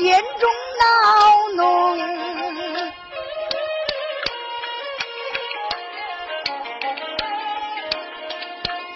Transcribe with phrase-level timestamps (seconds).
[0.00, 0.84] 言，心中恼
[1.56, 1.62] 怒，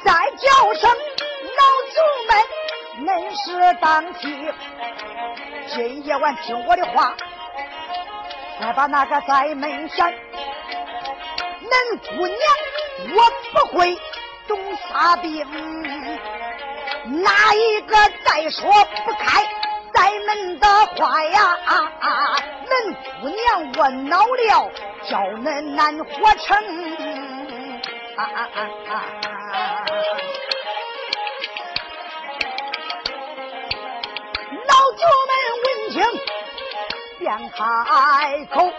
[0.02, 0.82] 再叫声
[1.58, 1.96] 老祖
[2.28, 2.32] 们，
[3.06, 3.44] 恁是
[3.80, 4.24] 当听，
[5.68, 7.14] 今夜晚听我的话。
[8.60, 10.06] 再把那个在门前，
[11.60, 12.38] 恁姑娘
[13.14, 13.16] 我
[13.52, 13.98] 不会
[14.48, 15.44] 动杀兵，
[17.22, 18.62] 哪一个再说
[19.04, 19.44] 不开
[20.34, 21.56] 在门的话呀？
[22.66, 24.70] 恁姑娘我恼了，
[25.08, 26.56] 叫恁难活成。
[28.16, 28.92] 啊啊啊啊
[34.66, 35.96] 老祖们闻听。
[37.18, 38.70] 便开口，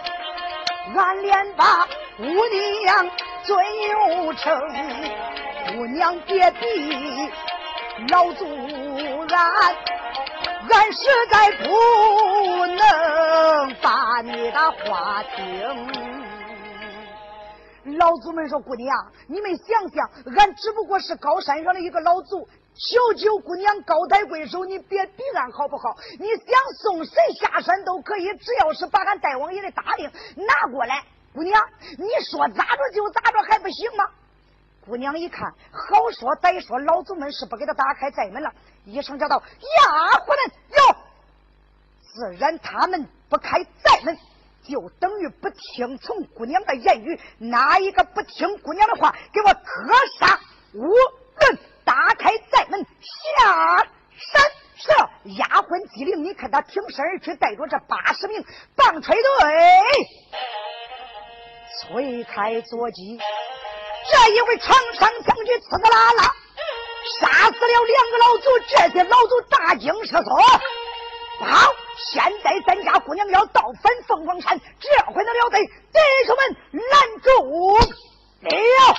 [0.94, 3.10] 俺连把姑娘
[3.44, 3.58] 尊
[3.88, 4.44] 又称，
[5.68, 7.30] 姑娘别逼
[8.10, 8.46] 老祖
[9.28, 9.74] 俺，
[10.68, 11.00] 俺实
[11.30, 15.46] 在不能把你的话听。
[17.98, 25.96] 老祖们说：“姑娘，你们想想，俺只不过是高山上的一个老祖。”求求姑娘高抬贵手，你别逼俺好不好？
[26.18, 26.46] 你想
[26.82, 31.02] 送谁下山都可以，只要是把俺大王爷的大令拿过来。
[31.32, 31.58] 姑娘，
[31.96, 34.04] 你说咋着就咋着，还不行吗？
[34.86, 38.52] 姑娘一看，好说歹说，老祖们是不给他打开寨门了。
[38.84, 39.42] 一声叫道
[39.82, 40.38] ：“丫鬟们，
[40.70, 40.96] 哟！”
[42.00, 44.16] 自然他们不开寨门，
[44.62, 47.20] 就等于不听从姑娘的言语。
[47.38, 49.60] 哪一个不听姑娘的话，给我格
[50.20, 50.38] 杀
[50.72, 51.58] 无论！
[51.84, 53.76] 打开寨门下
[54.16, 54.42] 山
[54.74, 54.92] 射
[55.36, 58.44] 丫鬟机灵，你看他挺身而去，带着这八十名
[58.74, 59.22] 棒槌队，
[61.80, 63.20] 催开坐骑。
[64.26, 66.34] 这一回长枪将军刺刺啦啦，
[67.20, 68.58] 杀死了两个老祖。
[68.66, 70.24] 这些老祖大惊失色。
[71.38, 71.72] 好，
[72.12, 75.58] 现在咱家姑娘要倒反凤凰山，这回能了得！
[75.60, 76.56] 弟兄们，
[76.90, 78.96] 拦住了。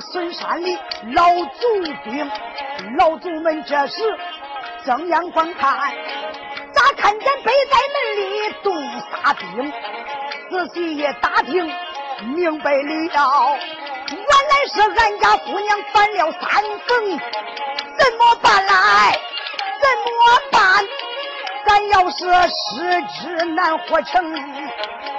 [0.00, 0.78] 孙山里
[1.12, 2.30] 老祖兵，
[2.96, 4.02] 老祖们这时
[4.84, 5.92] 睁眼观看，
[6.72, 9.72] 咋看见北寨门里动杀兵？
[10.50, 11.70] 仔细一打听，
[12.34, 13.58] 明白了，
[14.10, 17.20] 原来是俺家姑娘犯了三逢，
[17.98, 19.18] 怎么办来？
[19.80, 20.88] 怎么办？
[21.66, 24.32] 咱要是失之难活成，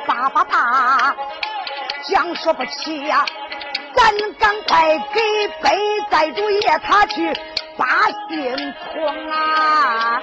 [0.07, 1.15] 叭叭叭，
[2.07, 3.25] 讲说不起呀！
[3.95, 5.19] 咱赶快给
[5.61, 5.77] 北
[6.09, 7.33] 寨主爷他去
[7.77, 7.85] 把
[8.29, 10.21] 信通啊！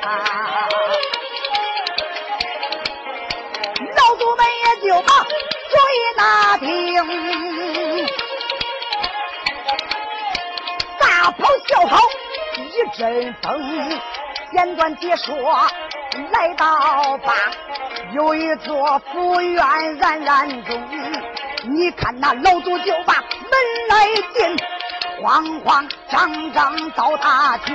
[3.96, 6.66] 老祖们也就把主意打听，
[10.98, 11.98] 大跑小跑
[12.56, 14.00] 一阵风。
[14.52, 15.34] 简短解说，
[16.30, 17.34] 来到吧，
[18.12, 20.80] 有一座府院冉冉中，
[21.64, 23.14] 你看那老祖就把
[23.50, 24.56] 门来进。
[25.22, 27.74] 慌慌张张到大厅，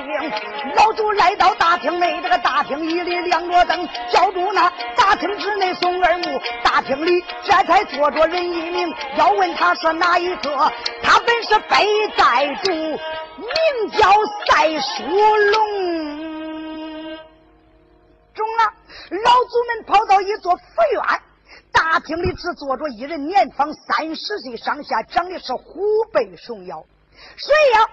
[0.75, 6.39] 老祖来到大厅内，这个大厅一里亮着灯，叫住那大厅之内送耳目。
[6.63, 10.71] 大厅里这才坐着人一名，要问他是哪一个？
[11.01, 14.11] 他本是北寨主，名叫
[14.45, 15.03] 赛书
[15.51, 17.17] 龙。
[18.35, 18.71] 中了，
[19.23, 20.61] 老祖们跑到一座府
[20.93, 21.03] 院，
[21.71, 25.81] 大厅里只坐着一人，年方三十岁上下，长得是虎
[26.11, 26.85] 背熊腰。
[27.37, 27.89] 谁呀？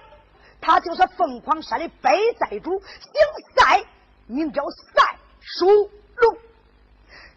[0.61, 3.11] 他就是凤凰山的北寨主，姓
[3.55, 3.83] 赛，
[4.27, 6.37] 名叫赛书龙。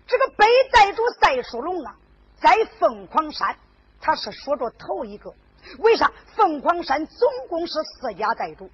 [0.07, 1.95] 这个北寨主赛书龙啊，
[2.41, 3.57] 在凤凰山
[4.01, 5.33] 他是说着头一个。
[5.79, 6.11] 为啥？
[6.35, 8.69] 凤凰山总共是四家寨主，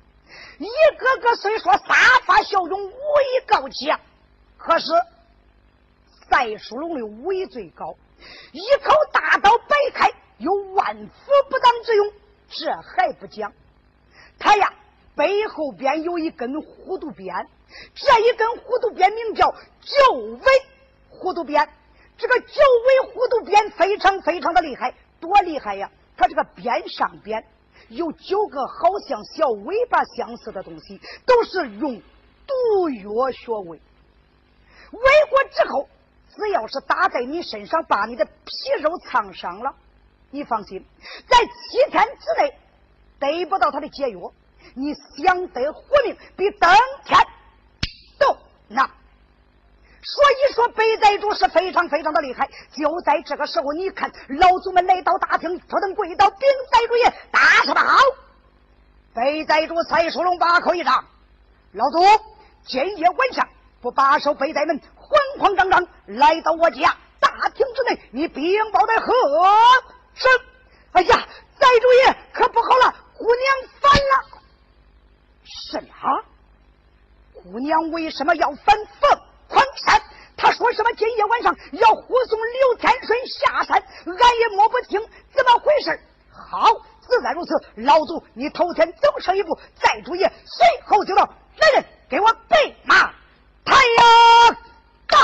[0.58, 0.66] 一
[0.96, 4.00] 个个虽说杀伐骁勇，武艺高强，
[4.56, 4.86] 可是
[6.30, 7.96] 赛书龙的武艺最高，
[8.52, 12.12] 一口大刀摆开，有万夫不当之勇。
[12.48, 13.52] 这还不讲，
[14.38, 14.72] 他呀
[15.14, 17.46] 背后边有一根弧度鞭，
[17.94, 20.40] 这一根弧度鞭名叫九尾
[21.10, 21.68] 虎毒鞭。
[22.16, 22.46] 这个九
[22.86, 25.90] 尾虎毒鞭非常非常的厉害，多厉害呀！
[26.16, 27.44] 它这个鞭上边
[27.88, 32.02] 有九个好像小尾巴相似的东西，都是用
[32.46, 33.80] 毒药穴位。
[34.90, 35.88] 围过之后，
[36.38, 39.74] 只要是打在你身上，把你的皮肉烫伤了。
[40.30, 40.84] 你放心，
[41.26, 42.54] 在七天之内
[43.18, 44.32] 得不到他的解药，
[44.74, 46.70] 你想得活命比登
[47.04, 47.18] 天
[48.20, 48.36] 都
[48.68, 48.88] 难。
[50.00, 52.48] 所以说，北寨主是非常非常的厉害。
[52.72, 56.38] 就在这个时候，你看老祖们来到大厅，不等跪倒，禀
[56.70, 57.98] 寨主爷，大事不好！
[59.12, 61.04] 北寨主蔡书龙把口一张
[61.72, 61.98] ：“老祖，
[62.64, 63.48] 今夜晚上
[63.80, 69.12] 不把守北寨门，慌慌张张来到我家大厅之内，你禀报的何？”
[70.14, 70.28] 是，
[70.92, 71.28] 哎呀，
[71.58, 74.40] 寨主爷可不好了，姑娘反了。
[75.70, 76.24] 什么？
[77.34, 80.02] 姑娘为什么要反凤凰山？
[80.36, 80.92] 他说什么？
[80.94, 85.00] 今夜晚上要护送刘天顺下山，俺也摸不清
[85.32, 86.00] 怎么回事。
[86.30, 87.54] 好，自然如此。
[87.76, 91.22] 老祖，你头天走上一步，寨主爷随后就到。
[91.60, 93.12] 来人，给我备马，
[93.64, 94.56] 太阳
[95.08, 95.18] 到。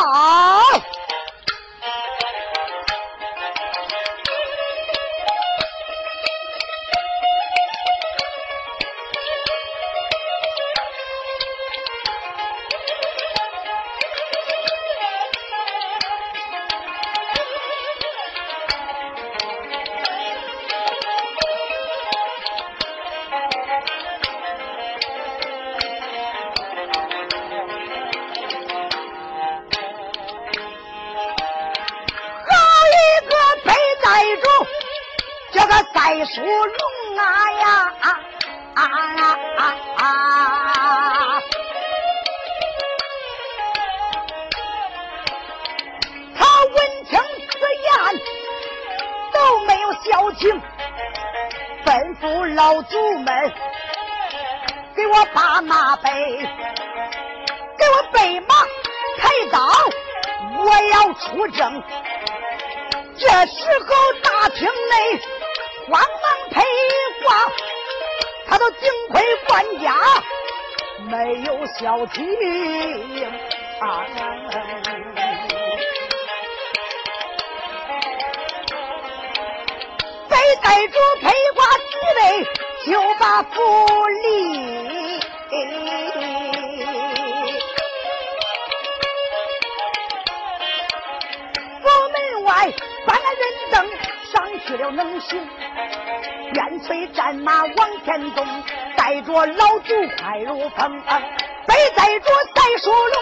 [101.66, 103.14] 背在着赛书龙，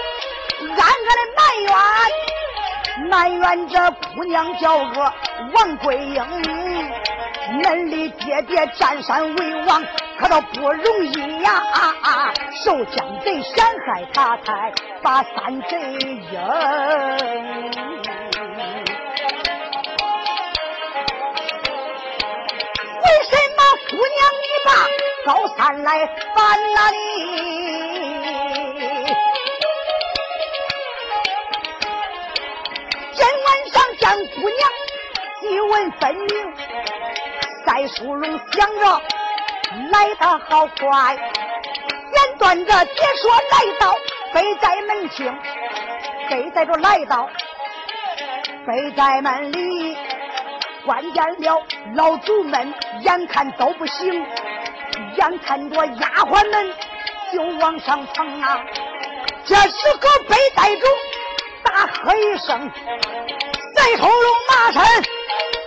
[0.71, 1.73] 暗暗的埋怨，
[3.09, 3.75] 埋怨这
[4.15, 5.13] 姑娘叫个
[5.55, 6.17] 王桂英。
[7.63, 9.85] 恁的爹爹占山为王，
[10.19, 11.63] 可倒不容易呀！
[12.65, 16.41] 受江贼陷害，他才把三贼赢。
[23.91, 24.71] 姑娘，你把
[25.27, 25.87] 高山来
[26.35, 26.41] 烦
[26.75, 26.97] 哪里？
[34.03, 34.61] 今晚上见姑娘
[35.41, 36.53] 细闻分明，
[37.65, 39.03] 赛书荣想着
[39.93, 41.17] 来得好快，
[42.13, 42.93] 简短着解
[43.23, 43.95] 说来到
[44.35, 45.33] 北寨门厅，
[46.29, 47.31] 北寨着来到
[48.67, 49.97] 北寨门里，
[50.85, 51.63] 关见了
[51.95, 54.27] 老祖们，眼看都不行，
[55.17, 56.75] 眼看着丫鬟们
[57.33, 58.61] 就往上蹭啊，
[59.45, 60.87] 这时候北寨主。
[61.65, 62.71] 大喝一声，
[63.83, 64.81] 白喉咙马身，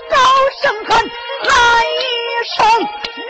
[0.10, 0.16] 高
[0.62, 0.98] 声喊，
[1.44, 1.52] 喊
[1.84, 2.00] 一
[2.56, 2.66] 声，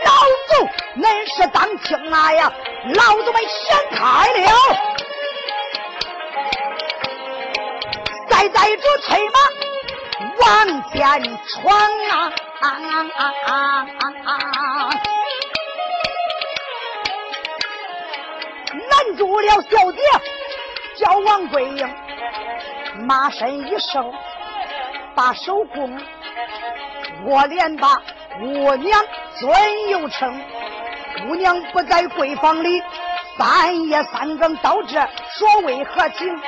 [0.05, 0.11] 老
[0.47, 0.53] 祖，
[1.01, 1.03] 恁
[1.35, 2.53] 是当听啊呀？
[2.93, 3.97] 老祖们先开
[4.43, 4.47] 了，
[8.29, 9.39] 再带着催马
[10.39, 10.45] 往
[10.91, 11.01] 前
[11.49, 11.75] 闯
[12.11, 12.31] 啊！
[18.91, 19.49] 拦住了。
[19.63, 19.99] 小姐，
[20.95, 21.95] 叫王桂英。
[23.07, 24.13] 马身一收，
[25.15, 25.97] 把手弓，
[27.25, 28.01] 我连把
[28.37, 29.01] 姑娘
[29.39, 30.41] 尊又称。
[31.25, 32.83] 姑娘不在闺房里，
[33.37, 36.39] 半夜三更到这，说为何情？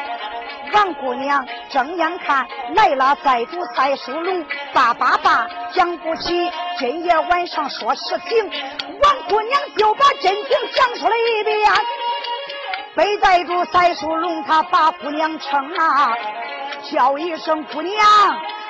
[0.74, 2.46] 王姑娘睁眼看
[2.76, 8.52] 来了寨主蔡书龙，爸爸爸讲不起，今夜晚上说实情。
[9.02, 11.58] 王姑娘就把真情讲出了一遍。
[12.96, 16.14] 北寨主蔡书龙，他把姑娘称啊。
[16.92, 17.98] 叫一声姑娘，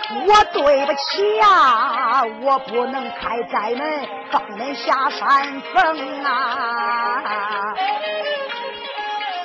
[0.10, 7.74] 我对不起呀，我不能开寨门放恁下山峰啊！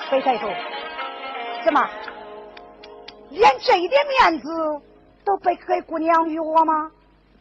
[0.08, 0.46] 北寨主，
[1.64, 1.90] 怎么
[3.30, 4.48] 连这一点面子
[5.24, 6.92] 都不给姑娘与我吗？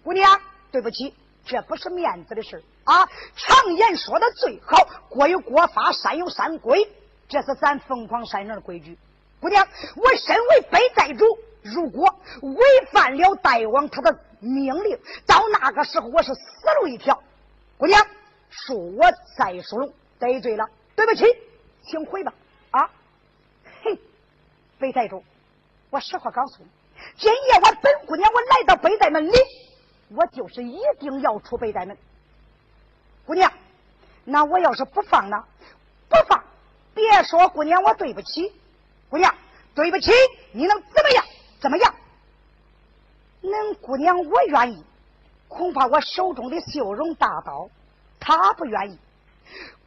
[0.03, 0.39] 姑娘，
[0.71, 1.13] 对不起，
[1.45, 3.07] 这不是面子的事啊！
[3.35, 6.89] 常言说的最好，国有国法，山有山规，
[7.29, 8.97] 这是咱凤凰山上的规矩。
[9.39, 12.59] 姑娘，我身为北寨主，如果违
[12.91, 16.41] 反了大王他的命令，到那个时候我是死
[16.81, 17.21] 路一条。
[17.77, 18.05] 姑娘，
[18.51, 21.25] 恕我再说了得罪了，对不起，
[21.83, 22.33] 请回吧。
[22.71, 22.89] 啊，
[23.83, 23.99] 嘿，
[24.79, 25.23] 北寨主，
[25.89, 26.69] 我实话告诉你，
[27.17, 29.35] 今夜我本姑娘我来到北寨门里，
[30.09, 31.97] 我就是一定要出北寨门。
[33.25, 33.51] 姑娘，
[34.25, 35.43] 那我要是不放呢？
[36.09, 36.43] 不放，
[36.95, 38.51] 别说姑娘我对不起。
[39.09, 39.35] 姑娘，
[39.75, 40.11] 对不起，
[40.53, 41.25] 你能怎么样？
[41.61, 41.95] 怎么样？
[43.43, 44.83] 恁姑娘我愿意，
[45.47, 47.69] 恐怕我手中的绣绒大刀，
[48.19, 48.99] 她不愿意。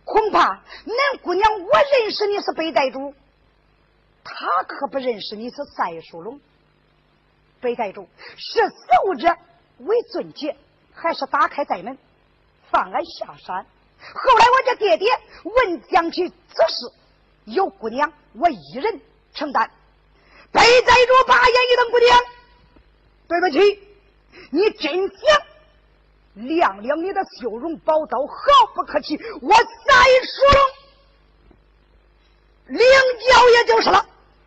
[0.04, 3.12] 恐怕恁姑娘我认识你是北寨主，
[4.23, 6.40] 她可不认识你是赛书龙。
[7.61, 9.37] 北寨主是死者
[9.78, 10.57] 为尊节，
[10.93, 11.99] 还是打开寨门
[12.71, 13.66] 放俺下山？
[13.99, 15.09] 后来我这爹爹
[15.43, 16.35] 问将起此
[16.69, 16.93] 事，
[17.47, 19.00] 有姑娘我一人。
[19.33, 19.69] 承担，
[20.55, 22.19] 被寨主把眼一瞪，姑娘，
[23.27, 23.59] 对不起，
[24.51, 30.45] 你真想亮亮你的修容宝刀，毫不客气，我再说
[32.67, 34.07] 两脚也就是了。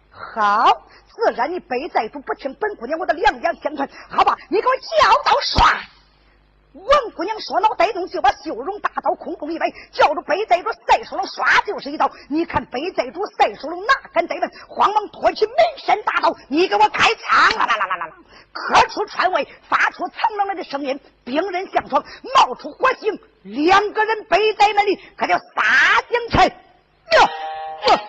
[0.10, 5.78] 好，自然你被寨主不听本姑娘我的两脚相传，好吧，你给我叫刀刷。
[6.74, 12.12] 王姑娘说：“脑袋动，就把绣绒大刀空空一摆，叫着北寨主赛书龙，唰就是一刀。
[12.29, 17.57] 你看北寨主赛书龙哪敢怠慢，慌忙拖起门山大刀，你给我开枪！
[17.57, 18.13] 啦啦啦啦啦啦！
[18.53, 22.03] 磕出川外，发出苍啷啷的声音，兵刃相撞，
[22.36, 25.43] 冒出火星，两个人北寨那里可叫杀
[26.09, 26.45] 将差。
[26.45, 27.29] 哟，
[27.88, 28.00] 我。”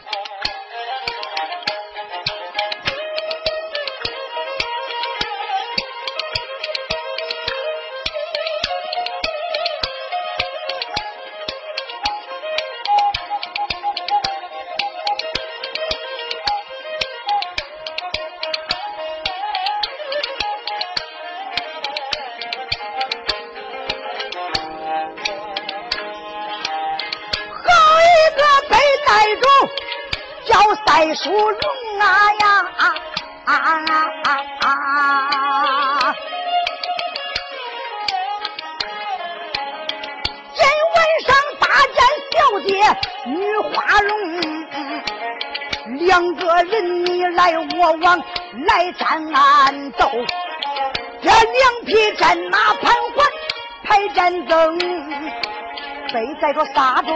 [56.48, 57.08] 背在着杀着。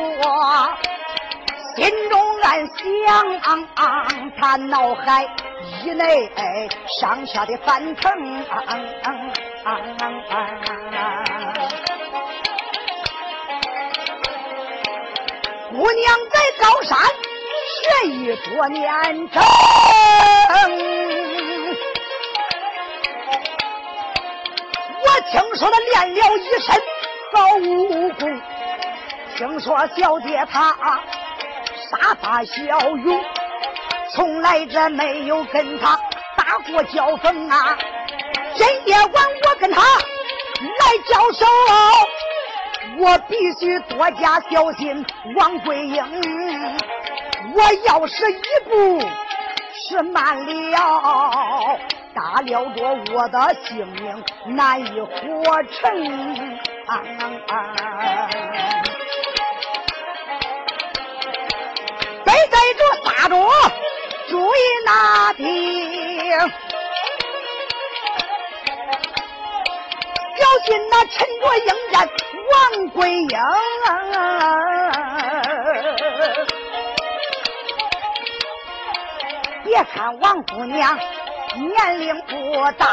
[1.75, 2.83] 心中暗想，
[4.39, 5.27] 他脑海
[5.83, 6.29] 以内
[7.01, 8.13] 上下的翻腾。
[15.71, 16.99] 姑娘在高山
[17.73, 18.85] 学艺多年，
[25.01, 26.69] 我听说他练了一身
[27.33, 28.21] 好武功，
[29.37, 30.75] 听说小姐她
[31.91, 33.25] 杀伐骁勇，
[34.15, 35.99] 从来这没有跟他
[36.37, 37.77] 打过交锋啊。
[38.55, 41.47] 今夜晚我跟他来交手，
[42.99, 45.05] 我必须多加小心。
[45.35, 46.05] 王桂英，
[47.55, 49.01] 我要是一步
[49.89, 50.37] 是慢
[50.71, 51.79] 了，
[52.15, 54.25] 大了着我的性命
[54.55, 55.91] 难以活成。
[56.87, 58.82] 北
[64.29, 65.45] 注意那听。
[70.39, 72.09] 小心那趁着应战
[72.51, 73.39] 王桂英，
[79.65, 80.99] 别看王姑娘
[81.57, 82.87] 年龄不大，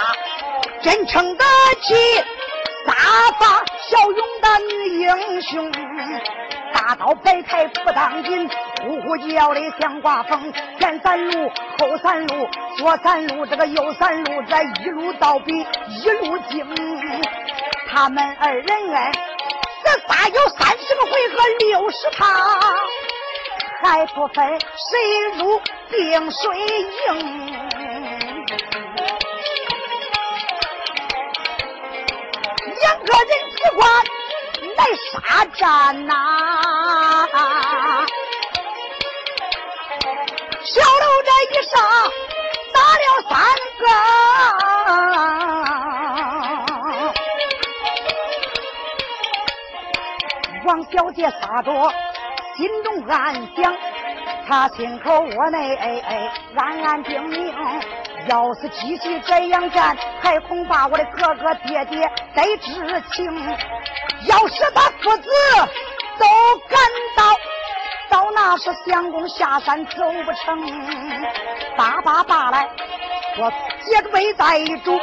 [0.82, 1.44] 真称得
[1.82, 2.16] 起
[2.86, 2.94] 杀
[3.40, 5.72] 伐骁勇的女英雄。
[6.74, 10.54] 大刀摆开不当紧，呼呼叫的像刮风。
[10.80, 16.66] 前三路后三路左三路这个右三路，这一路倒比一路精。
[17.92, 19.12] 他们二人哎，
[19.84, 22.28] 这仨有三十个回合，六十趟，
[23.82, 24.60] 还不分谁
[25.38, 26.40] 输定谁
[27.08, 27.08] 赢。
[32.82, 33.82] 两个人只管
[34.78, 36.14] 来杀战呐，
[40.72, 41.74] 小楼这一上
[42.74, 43.32] 打了三
[43.80, 43.84] 个。
[50.66, 51.72] 王小姐撒着，
[52.56, 53.76] 心中暗想，
[54.48, 55.76] 她心口窝内
[56.56, 57.52] 暗暗定明，
[58.28, 63.58] 要是继续这样战，还恐怕我的哥哥爹爹得知情。
[64.28, 65.30] 要是他父子
[66.20, 66.26] 都
[66.68, 66.78] 敢
[68.10, 70.60] 到，那时相公下山走不成。
[71.78, 72.70] 爸爸爸来，
[73.38, 73.52] 我
[73.86, 75.00] 接着背在主，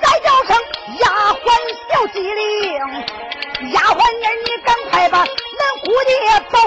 [0.00, 0.56] 再叫声
[0.98, 1.46] 丫鬟
[1.90, 2.78] 小机灵。
[3.72, 5.28] 丫鬟儿，你赶快把恁
[5.84, 6.12] 姑爹
[6.50, 6.58] 走，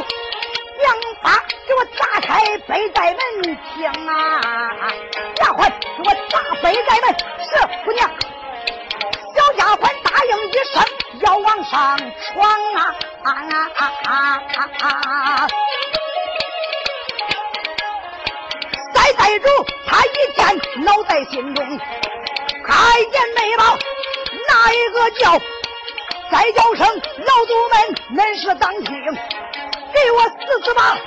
[0.79, 0.85] 两
[1.21, 1.25] 把
[1.67, 4.11] 给我砸开北寨门厅啊！
[5.41, 7.05] 丫鬟，给我砸北寨门。
[7.39, 7.49] 是
[7.83, 8.09] 姑娘。
[9.35, 9.83] 小丫鬟
[10.25, 10.83] 应一声，
[11.21, 14.09] 要往上闯啊啊啊啊
[14.55, 15.47] 啊啊！
[18.93, 19.47] 寨寨主
[19.87, 21.79] 他一见，恼在心中，
[22.65, 23.77] 开言没报，
[24.49, 25.39] 哪一个叫？
[26.31, 27.75] 再叫声老祖们，
[28.17, 28.93] 恁是当听，
[29.93, 30.97] 给我死死吧！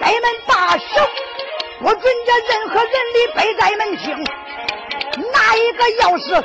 [0.00, 0.84] 该门把守，
[1.80, 4.24] 不准这任何人离北寨门厅。
[5.30, 6.42] 哪一个要是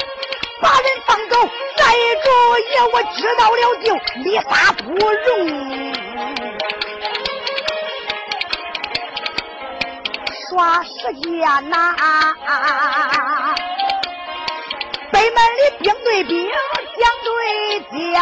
[0.62, 1.50] 把人放走，
[1.82, 1.86] 寨
[2.24, 2.28] 主
[2.70, 3.88] 爷我知道了就
[4.22, 5.28] 立杀不容。
[10.48, 10.92] 耍时
[11.22, 11.26] 间
[11.70, 11.74] 呐！
[15.12, 16.32] 北门里兵对兵。
[17.02, 17.30] 将对
[17.90, 18.16] 将，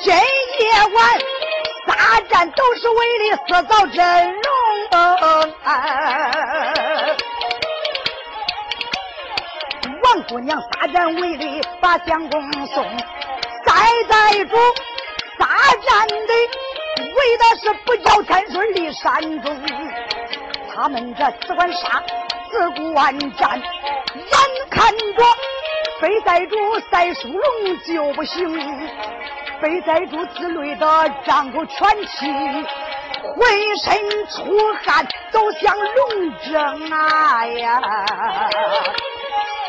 [0.00, 0.62] 今夜
[0.94, 0.98] 晚
[1.86, 3.98] 大战都是为了塑造阵
[4.32, 4.38] 容。
[10.10, 12.84] 王姑娘大战为了把相公送，
[13.64, 13.72] 寨
[14.08, 14.56] 寨主
[15.38, 15.46] 大
[15.86, 16.34] 战的
[16.98, 19.56] 为的是不叫天顺离山中，
[20.74, 22.02] 他们这只管杀，
[22.50, 23.60] 自顾万战。
[23.60, 25.24] 眼看着
[26.00, 26.56] 北寨主
[26.90, 28.52] 赛书龙就不行，
[29.60, 32.26] 北寨主之类的张口喘气，
[33.22, 37.80] 浑身出汗，都像龙争啊呀！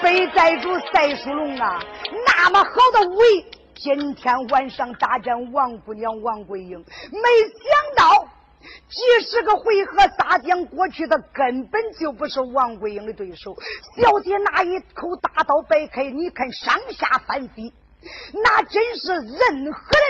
[0.01, 1.79] 北寨主赛书龙啊，
[2.25, 7.21] 那么好的武艺，今天晚上大战王姑娘王桂英，没
[7.61, 8.27] 想到。
[8.89, 13.55] 几十个回合撒将过去，他根本就不是王桂英的对手。
[13.97, 17.73] 小姐那一口大刀摆开，你看上下翻飞，
[18.33, 20.03] 那真是任何人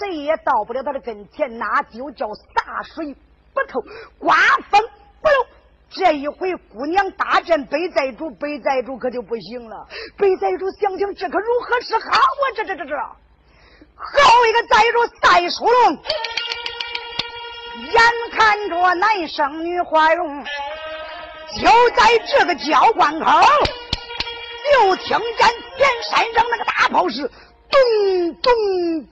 [0.00, 3.14] 谁也到不了他的跟前，那就叫洒水
[3.52, 3.80] 不透，
[4.18, 4.36] 刮
[4.70, 4.80] 风
[5.22, 5.57] 不漏。
[5.90, 9.88] 这一回姑娘大战北寨主，北寨主可就不行了。
[10.16, 12.10] 北寨主想想，这可如何是好？
[12.10, 15.98] 啊这这这这，好一个寨主赛书龙！
[17.92, 23.40] 眼看着男生女花容，就在这个交关口，
[24.72, 25.48] 就听见
[25.78, 28.52] 前山上那个大炮是咚咚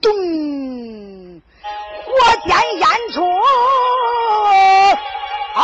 [0.01, 1.41] 咚，
[2.05, 2.11] 火
[2.45, 3.25] 箭烟出，
[5.55, 5.63] 啊，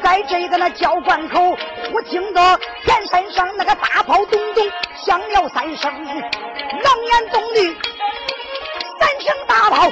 [0.00, 1.56] 在这个那交关口，
[1.92, 4.70] 我听到天山上那个大炮咚咚
[5.04, 7.76] 响了三声，狼烟动地，
[8.98, 9.90] 三声大炮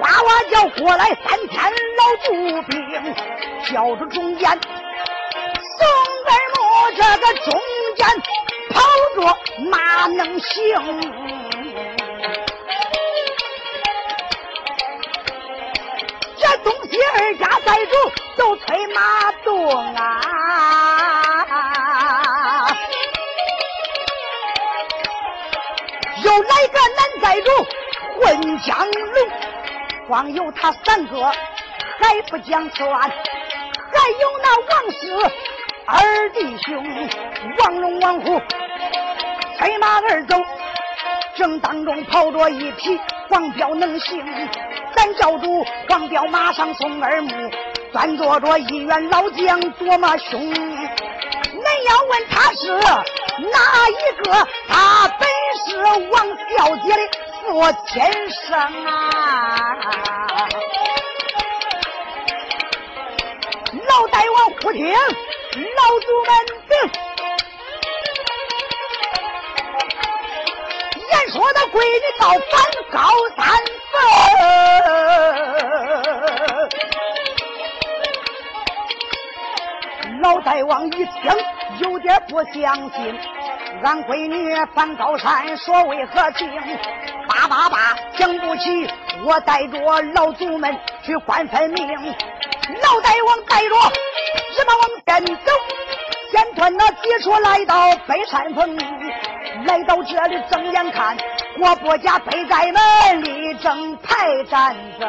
[0.00, 3.14] 哇哇叫过来，三千老步兵
[3.72, 4.48] 叫着中间，
[5.78, 5.86] 宋
[6.26, 6.60] 二木
[6.96, 7.60] 这个中
[7.96, 8.06] 间
[8.70, 8.80] 跑
[9.16, 9.20] 着
[9.70, 11.39] 哪能行？
[16.58, 17.92] 东西二家寨主
[18.36, 20.20] 都催马动啊！
[26.22, 27.48] 又来个男寨主
[28.20, 29.28] 混江龙，
[30.06, 35.00] 光有他三个还不讲算，还有那王氏
[35.86, 36.84] 二弟兄
[37.58, 38.40] 王龙、王虎，
[39.58, 40.36] 催马而走，
[41.40, 43.00] 正当中跑着一匹
[43.30, 44.22] 黄骠能行。
[44.94, 47.30] 咱教主黄彪马上送耳目，
[47.94, 50.38] 端坐着一员老将多么凶！
[50.52, 52.70] 恁要问他是
[53.48, 54.46] 哪一个？
[54.68, 55.26] 他本
[55.64, 55.78] 是
[56.10, 57.02] 王小姐的
[57.40, 60.46] 父亲生啊！
[63.88, 65.00] 老大王忽听老
[66.00, 66.59] 祖们
[71.10, 72.38] 先说他闺女到反
[72.90, 73.00] 高
[73.36, 73.44] 山。
[80.22, 81.10] 老大王一听，
[81.80, 83.18] 有点不相信，
[83.82, 86.48] 俺闺女翻高山，说为何情？
[87.28, 88.86] 叭叭叭，讲不起，
[89.24, 89.78] 我带着
[90.14, 91.88] 老祖们去官分明。
[91.88, 93.74] 老大王带着
[94.54, 95.50] 急忙往前走，
[96.30, 98.78] 先穿那几处来到北山峰，
[99.66, 101.16] 来到这里睁眼看。
[101.60, 105.08] 我不家背在门里正排战争，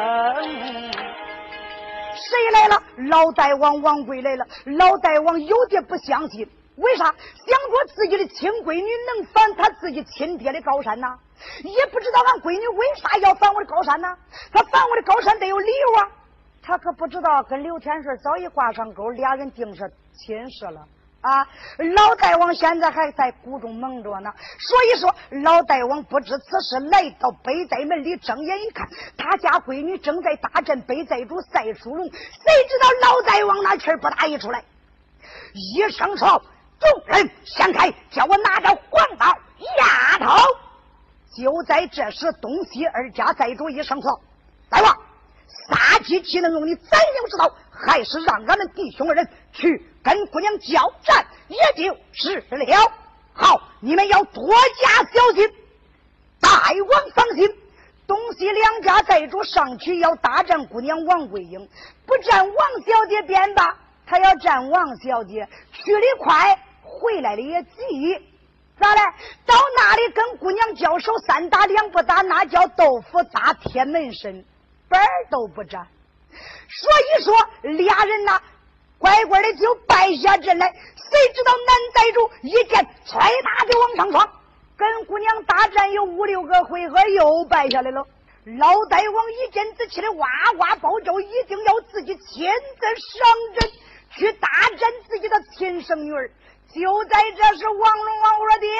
[2.14, 2.82] 谁来了？
[3.08, 4.46] 老大王王贵来了。
[4.64, 7.04] 老大王有点不相信，为啥？
[7.04, 11.16] 想着自己的亲闺女能反他自己亲爹的高山呐？
[11.62, 14.16] 也不知道俺闺女为啥要反我的高山呐？
[14.52, 16.08] 他反我的高山得有理由啊！
[16.62, 20.86] 他可不知道跟刘天顺早已挂上钩，俩人定是亲事了。
[21.22, 21.46] 啊，
[21.94, 32.18] 老大王现在还在谷中蒙着呢，所以说老大王不知此事，来到北寨门里，睁眼一看，他家闺女正在大阵北寨主赛书龙，谁
[32.68, 34.64] 知道老大王那气儿不打一出来，
[35.54, 36.42] 一声说
[36.80, 39.26] ：“众人闪开，叫我拿着黄刀。”
[39.78, 40.36] 丫头，
[41.36, 44.20] 就在这时，东西二家寨主一声说
[44.68, 44.92] ：“大王，
[45.68, 47.54] 杀鸡岂能用你宰牛之刀？
[47.70, 52.92] 还是让俺们弟兄二人去。”跟姑娘交战也就是了。
[53.32, 55.50] 好，你们要多加小心。
[56.40, 57.48] 大王放心，
[58.06, 61.68] 东西两家寨主上去要大战姑娘王桂英，
[62.04, 68.20] 不战王小姐便罢，他要战王小姐，去的快，回来的也急。
[68.80, 69.00] 咋嘞？
[69.46, 74.44] 到那里跟姑娘交手，三打两不打，那叫豆腐打铁门神，
[74.88, 75.86] 本儿都不沾。
[76.68, 78.42] 所以说，俩人呐。
[79.02, 84.32] 乖乖的就败下阵来，谁知道南寨主一剑踹打就往上闯，
[84.76, 88.06] 跟姑娘大战有五六个回合又败下来了。
[88.44, 92.86] 老大王一见子气的哇哇暴叫，一定要自己亲自
[93.18, 93.70] 上阵
[94.12, 96.30] 去大战自己的亲生女儿。
[96.72, 98.70] 就在这时，王龙王我说爹，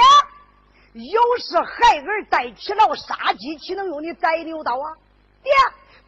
[1.11, 4.95] 有事孩儿带起了杀鸡，岂能用你宰牛刀啊？
[5.43, 5.53] 爹。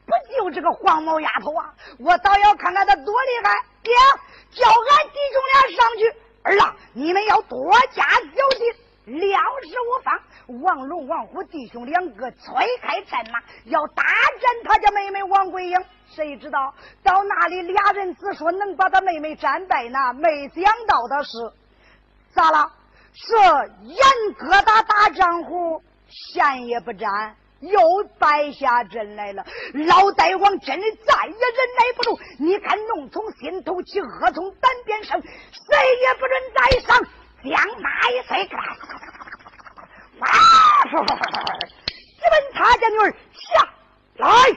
[0.07, 1.73] 不就这个黄毛丫头啊！
[1.99, 3.65] 我倒要看看她多厉害！
[3.85, 3.95] 爹，
[4.51, 6.13] 叫俺弟兄俩上去。
[6.43, 10.21] 二郎，你们要多加小心，料事无妨。
[10.63, 15.79] 王龙、王虎弟兄两个催开战马，要大战他家妹妹王桂英。
[16.11, 19.99] 谁知道到那里，俩人只说能把他妹妹战败呢？
[20.15, 21.31] 没想到的是，
[22.35, 22.71] 咋了？
[23.15, 23.35] 是
[23.85, 23.97] 严
[24.39, 27.37] 疙瘩大丈夫，线也不沾。
[27.69, 29.45] 又败下阵来了，
[29.87, 31.37] 老大王真的再也忍
[31.77, 32.19] 耐不住。
[32.39, 35.29] 你看，怒从心头起，恶从胆边生，谁
[36.03, 37.07] 也不准再上。
[37.45, 38.49] 将马一催，
[40.19, 40.29] 哇！
[42.17, 43.69] 直奔他家女儿下
[44.17, 44.55] 来了。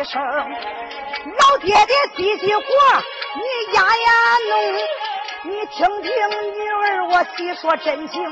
[0.00, 2.62] 一声，老爹爹细细活，
[3.36, 4.08] 你压压
[4.48, 4.54] 弄，
[5.42, 6.10] 你听听
[6.54, 8.22] 女儿我细说真情。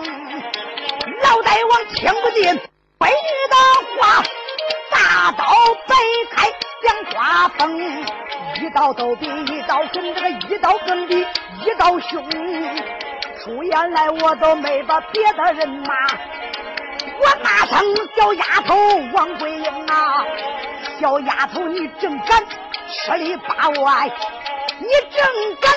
[1.22, 2.42] 老大王听不进
[2.98, 3.57] 闺女的
[4.00, 4.22] 话，
[4.90, 5.44] 大刀
[5.87, 5.94] 摆
[6.31, 6.50] 开
[6.83, 7.78] 像刮风，
[8.62, 11.18] 一刀都比一刀跟这个一刀更比
[11.66, 12.26] 一刀凶。
[13.44, 15.94] 出言来我都没把别的人骂。
[17.20, 18.74] 我骂声小丫头
[19.12, 20.24] 王桂英啊，
[21.00, 22.44] 小丫头你正敢
[22.88, 24.11] 吃里扒外，
[24.80, 25.72] 你正敢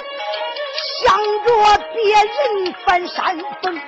[1.04, 1.50] 向着
[1.94, 3.80] 别人翻山峰，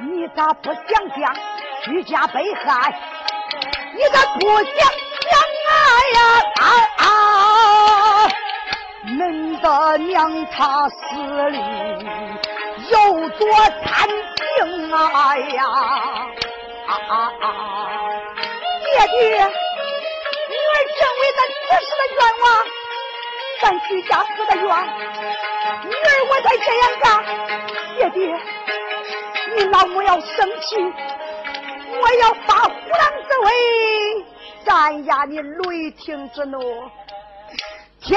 [0.00, 0.84] 你咋不想
[1.18, 1.34] 想
[1.84, 2.94] 居家被害？
[3.94, 4.64] 你咋不想
[5.28, 5.30] 想
[5.68, 5.70] 啊
[6.14, 6.18] 呀
[6.60, 6.64] 啊
[6.98, 7.04] 啊！
[9.06, 10.96] 恁的娘她死
[11.50, 11.58] 里
[12.90, 13.52] 有多
[13.84, 15.64] 惨情啊呀！
[16.86, 16.90] 啊
[17.40, 17.44] 啊！
[18.84, 19.50] 爹爹，
[21.42, 22.44] 成为咱此时的愿望，
[23.60, 24.64] 咱居家死的愿，
[25.84, 27.06] 女儿我才这样干。
[27.96, 28.20] 爹爹，
[29.56, 30.76] 你老母要生气，
[32.00, 33.50] 我要发虎狼之威，
[34.64, 36.60] 斩压你雷霆之怒。
[38.00, 38.16] 听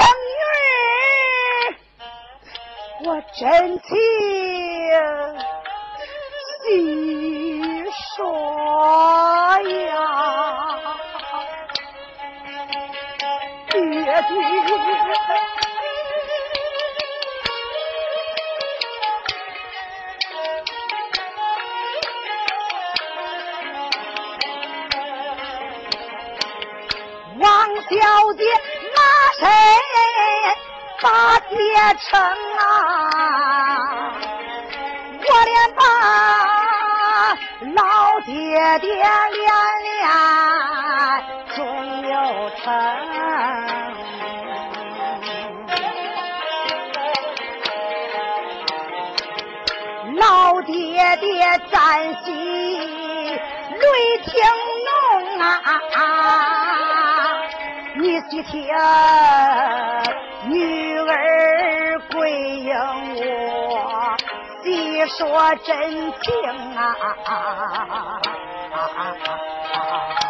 [1.64, 1.74] 儿，
[3.04, 3.96] 我真情
[6.64, 7.84] 细
[8.16, 8.20] 说
[9.62, 10.75] 呀，
[14.06, 14.30] 爹爹，
[27.40, 27.44] 王
[27.82, 27.90] 小
[28.34, 28.42] 姐
[28.94, 28.98] 拿
[29.40, 29.42] 谁
[31.02, 31.56] 把爹
[31.98, 32.06] 称
[32.58, 32.62] 啊？
[35.18, 35.82] 我连把
[37.74, 37.82] 老
[38.20, 38.32] 爹
[38.78, 39.44] 爹连
[39.82, 39.92] 连
[41.56, 41.56] 尊
[42.08, 42.14] 又
[42.62, 42.64] 称。
[50.16, 54.32] 老爹爹赞喜泪听
[54.86, 55.48] 浓啊！
[57.96, 58.66] 你细听
[60.48, 62.72] 女儿桂英
[63.68, 64.16] 我
[64.62, 66.32] 细说真情
[66.76, 66.84] 啊！
[70.22, 70.25] 老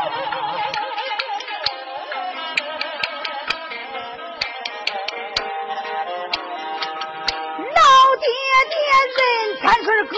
[9.66, 10.16] 三顺哥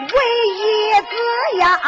[0.00, 0.06] 为
[0.58, 0.60] 义
[1.00, 1.08] 子
[1.58, 1.80] 呀，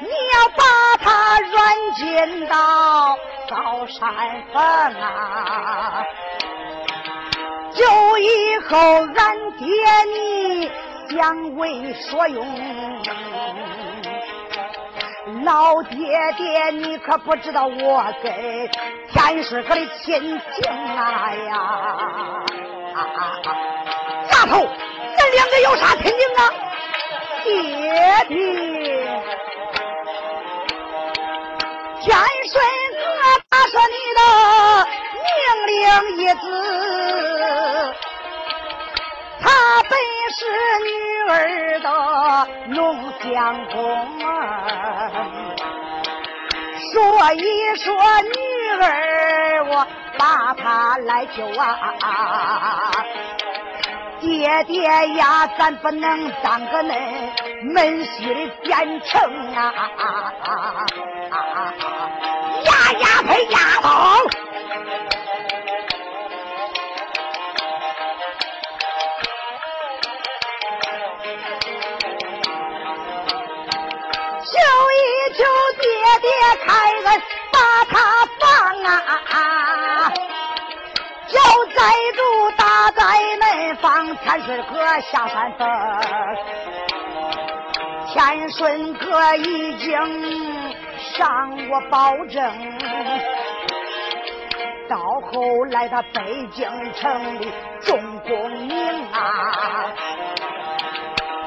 [0.00, 0.62] 你要把
[0.96, 1.52] 他软
[1.94, 3.18] 禁到
[3.50, 4.00] 高山
[4.50, 4.62] 峰
[5.02, 6.02] 啊！
[7.74, 7.84] 就
[8.18, 9.66] 以后俺爹
[10.14, 10.72] 你
[11.10, 12.42] 相为所用，
[15.44, 18.32] 老爹爹你可不知道我跟
[19.12, 21.56] 天师哥的亲情啊呀！
[22.94, 23.48] 啊啊啊！
[24.40, 24.66] 丫头，
[25.18, 26.50] 咱两个有啥亲情啊？
[27.44, 28.34] 爹爹，
[32.00, 32.08] 天
[32.48, 32.56] 顺
[32.96, 33.00] 哥
[33.50, 34.20] 他说你的
[35.26, 35.30] 命
[35.66, 35.76] 令
[36.16, 36.42] 一字，
[39.42, 39.44] 他
[39.90, 39.92] 本
[40.38, 40.40] 是
[40.86, 40.88] 女
[41.28, 41.34] 儿
[41.80, 41.86] 的
[42.68, 42.78] 龙
[43.20, 43.28] 相
[43.66, 43.76] 公
[44.24, 44.26] 啊，
[46.94, 46.94] 所
[47.34, 47.44] 以
[47.76, 47.84] 说
[48.22, 48.32] 女
[48.80, 48.84] 儿
[49.66, 49.86] 我
[50.18, 51.94] 把他来救啊。
[54.20, 54.82] 爹爹
[55.16, 56.92] 呀，咱不能当个恁
[57.72, 59.20] 闷虚的奸臣
[59.54, 59.72] 啊！
[62.64, 63.88] 呀呀呸丫头！
[74.44, 74.50] 求
[74.96, 75.00] 一
[75.32, 75.40] 求
[75.80, 75.82] 爹
[76.20, 76.28] 爹
[76.66, 76.68] 开
[77.04, 77.08] 恩，
[77.50, 77.56] 把
[77.86, 77.94] 他
[78.38, 78.44] 放
[78.84, 78.90] 啊！
[81.32, 81.38] 要
[81.74, 81.78] 寨
[82.16, 82.20] 主
[84.16, 85.68] 天顺哥下山峰。
[88.12, 92.42] 天顺哥已经向我保证，
[94.88, 94.98] 到
[95.32, 99.92] 后来他北京城里重功名啊！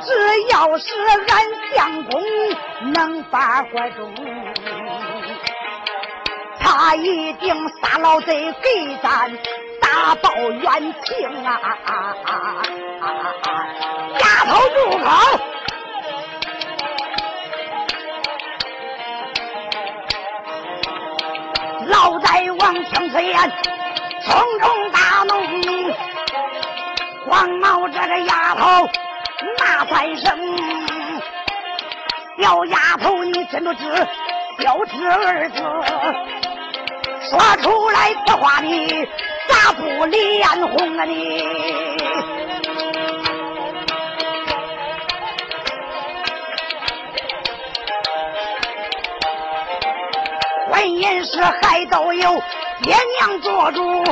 [0.05, 0.11] 只
[0.51, 0.85] 要是
[1.29, 1.33] 俺
[1.73, 2.21] 相公
[2.93, 4.13] 能把怀中，
[6.59, 9.31] 他一定杀老贼给咱。
[10.03, 11.61] 大报冤情啊！
[14.19, 15.07] 丫头住口！
[21.85, 23.49] 老大王听此言，
[24.25, 25.31] 从中大怒，
[27.29, 28.85] 黄毛这个丫头
[29.57, 30.37] 骂三声
[32.43, 34.05] ：“小丫头，你真不知
[34.59, 35.63] 小侄儿子
[37.29, 39.07] 说出来的话，你
[39.53, 41.43] 打不脸红啊你？”
[50.69, 52.41] 婚姻事还都有
[52.81, 54.03] 爹娘做主，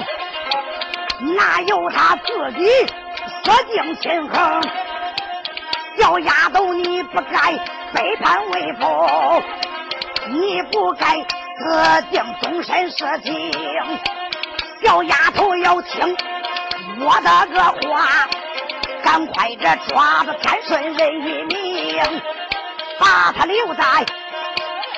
[1.36, 2.70] 哪有他自己
[3.44, 4.62] 舍定亲衡？
[5.98, 7.52] 小丫头，你不该
[7.94, 9.44] 背叛为父，
[10.30, 11.18] 你不该
[11.58, 13.52] 自定终身事情。
[14.84, 16.18] 小丫头要听
[17.00, 18.28] 我的个话，
[19.04, 22.02] 赶快这抓着天顺人一命，
[23.00, 23.84] 把他留在。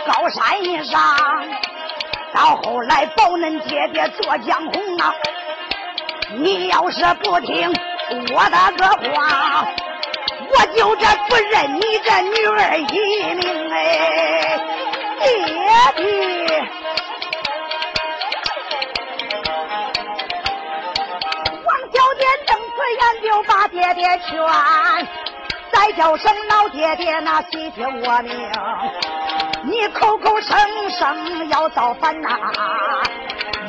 [0.06, 1.00] 高山上，
[2.34, 5.14] 到后来保恁爹爹做江红啊！
[6.36, 7.74] 你要是不听
[8.34, 9.66] 我的个话，
[10.50, 14.60] 我就这不认你这女儿一命哎！
[15.22, 15.28] 爹
[15.96, 16.04] 爹，
[22.94, 24.38] 睁此眼就把爹爹劝，
[25.72, 28.52] 再叫声老爹爹那细听我命。
[29.64, 32.30] 你口口声声要造反呐，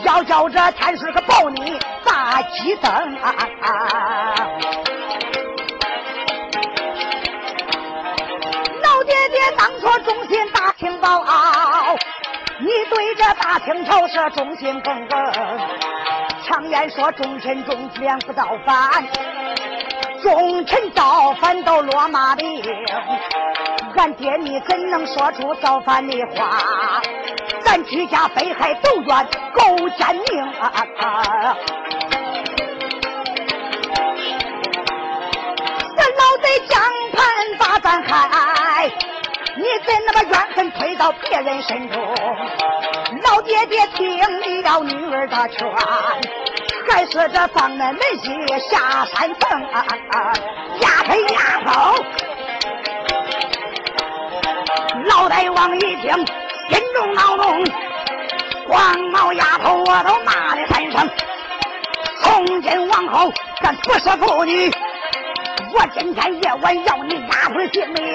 [0.04, 3.34] 要叫这天师可保你大鸡灯啊！
[8.82, 11.24] 老爹爹当初忠心大清报，
[12.58, 15.32] 你对这大清朝是忠心耿耿。
[16.46, 19.06] 常言说忠臣忠良不造反，
[20.22, 22.62] 忠臣造反都落马兵。
[23.96, 27.00] 俺爹，你怎能说出造反的话？
[27.64, 31.56] 咱居家被害都怨狗奸命啊！
[35.96, 37.22] 这老贼江盘
[37.58, 38.28] 把咱害，
[39.64, 41.98] 你怎那么怨恨推到别人身中？
[43.22, 44.06] 老爹爹听
[44.42, 45.66] 你了女儿的劝，
[46.86, 49.82] 还是这放恁门西下山城啊！
[50.80, 52.04] 丫头丫头。
[55.06, 56.26] 老大王一听，心
[56.94, 57.64] 中恼怒，
[58.68, 61.08] 黄毛丫头我都骂了三声。
[62.20, 64.70] 从今往后，咱不是妇女，
[65.72, 68.14] 我今天夜晚要你丫头性命。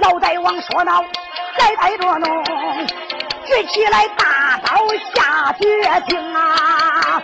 [0.00, 1.04] 老大王说道，
[1.58, 2.44] 还带着弄，
[3.46, 5.66] 举起来大刀下决
[6.08, 7.22] 心啊！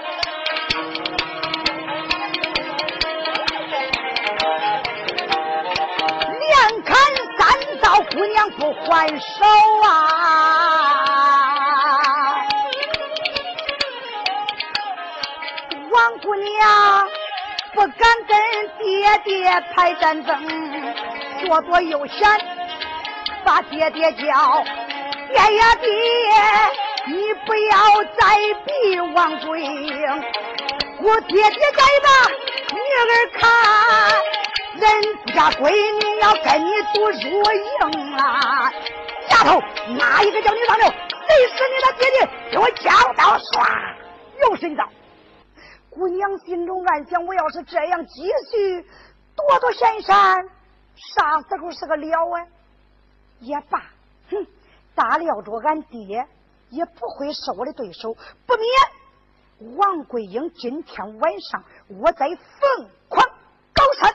[6.39, 6.97] 连砍
[7.39, 7.41] 三
[7.81, 9.45] 刀姑娘不还手
[9.83, 9.89] 啊！
[15.91, 17.09] 王姑娘
[17.75, 18.39] 不敢跟
[18.79, 20.37] 爹爹拍战争，
[21.45, 22.29] 躲躲又险，
[23.45, 24.65] 把爹爹叫
[25.29, 25.89] 爹呀爹，
[27.07, 30.25] 你不要再逼王贵英，
[31.01, 32.09] 我爹爹在把
[32.75, 33.41] 女儿看。
[34.73, 34.89] 人
[35.35, 38.73] 家闺女要跟你读书营啊，
[39.31, 39.61] 丫头，
[39.99, 40.87] 哪一个叫你上流？
[40.89, 42.29] 谁是你的爹爹？
[42.53, 43.95] 给我讲道唰，
[44.41, 44.89] 又是一刀。
[45.91, 48.87] 姑娘心中暗想：我要是这样继续
[49.37, 50.49] 躲躲闪闪，
[51.15, 52.47] 啥时候是个了啊？
[53.41, 53.83] 也罢，
[54.31, 54.47] 哼，
[54.95, 56.27] 大料着俺爹
[56.69, 58.15] 也不会是我的对手，
[58.47, 63.25] 不免王桂英今天晚上我在凤凰
[63.75, 64.15] 高山。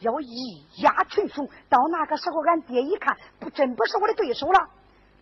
[0.00, 4.68] 要一压群雄，到那个时候，俺爹一看，不真不是我的对手了。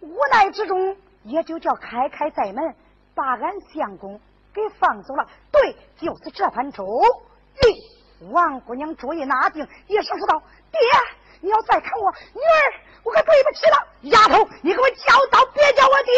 [0.01, 2.75] 无奈之中，也就叫开开寨门，
[3.15, 4.21] 把俺相公
[4.53, 5.29] 给放走了。
[5.53, 6.85] 对，就是这番主
[7.63, 8.29] 意。
[8.31, 10.81] 王姑娘主意拿定，一声说道：“爹，
[11.41, 12.73] 你要再看我女儿，
[13.03, 13.87] 我可对不起了。
[14.03, 16.13] 丫头，你给我叫刀，别叫我爹。”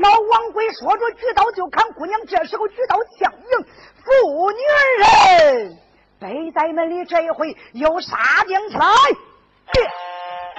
[0.00, 1.92] 老王贵说着，举刀就砍。
[1.92, 3.66] 姑娘这时候举刀相迎，
[4.04, 4.58] 妇女
[4.98, 5.78] 人。
[6.20, 8.86] 北在门里这一回又杀将起来，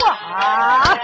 [0.05, 0.97] 哇！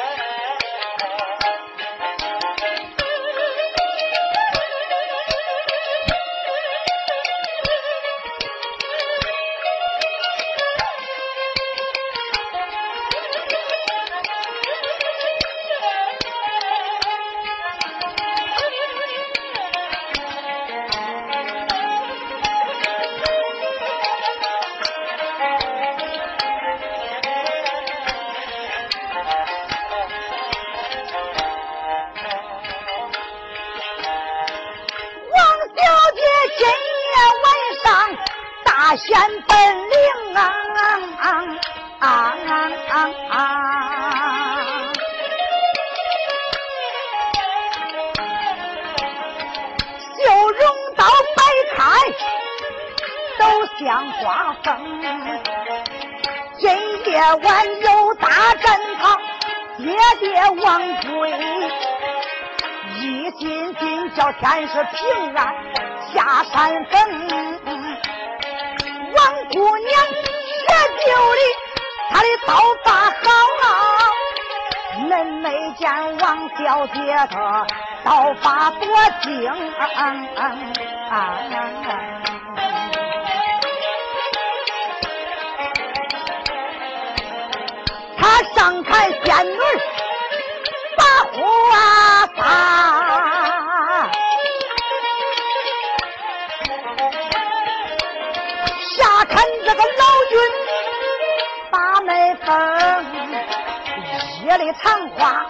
[104.82, 105.46] 藏花，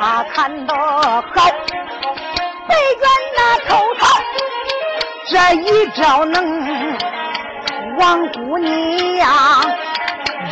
[0.00, 1.22] 他看得好，
[2.68, 3.04] 北院
[3.36, 4.02] 那头头，
[5.28, 6.36] 这一招能
[7.98, 9.28] 王姑娘。